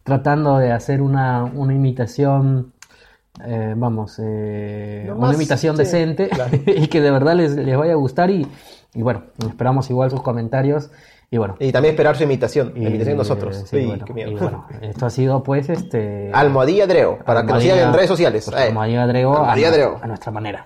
tratando 0.04 0.58
de 0.58 0.72
hacer 0.72 1.02
una, 1.02 1.44
una 1.46 1.74
imitación, 1.74 2.73
eh, 3.46 3.74
vamos, 3.76 4.20
eh, 4.24 5.12
una 5.16 5.34
imitación 5.34 5.76
sí, 5.76 5.84
decente 5.84 6.30
claro. 6.30 6.52
y 6.66 6.88
que 6.88 7.02
de 7.02 7.12
verdad 7.12 7.36
les, 7.36 7.56
les 7.56 7.78
vaya 7.78 7.94
a 7.94 7.96
gustar 7.96 8.30
y, 8.30 8.48
y 8.94 9.02
bueno, 9.02 9.24
esperamos 9.48 9.90
igual 9.90 10.12
sus 10.12 10.22
comentarios 10.22 10.92
y 11.32 11.38
bueno. 11.38 11.56
Y 11.60 11.72
también 11.72 11.94
esperar 11.96 12.16
su 12.16 12.24
imitación, 12.24 12.74
y- 12.76 12.82
la 12.82 12.90
imitación 12.90 13.16
de 13.16 13.18
nosotros. 13.18 13.64
sí, 13.68 13.78
Uy, 13.78 13.86
bueno, 13.88 14.06
qué 14.06 14.14
miedo. 14.14 14.32
y 14.32 14.36
bueno, 14.36 14.68
esto 14.82 15.06
ha 15.08 15.10
sido 15.10 15.42
pues 15.42 15.68
este... 15.70 16.30
Almohadilla 16.32 16.86
Dreo, 16.86 17.18
para 17.26 17.42
que 17.42 17.48
nos 17.48 17.56
Almohadilla- 17.64 17.74
sigan 17.74 17.88
en 17.90 17.94
redes 17.96 18.10
sociales. 18.10 18.46
pues, 18.50 18.62
Eh. 18.62 18.68
Almohadilla 18.68 19.08
Drego 19.08 19.32
a, 19.34 19.38
Almohadilla 19.40 19.72
Drego. 19.72 20.00
a 20.02 20.08
nuestra 20.08 20.32
manera. 20.32 20.66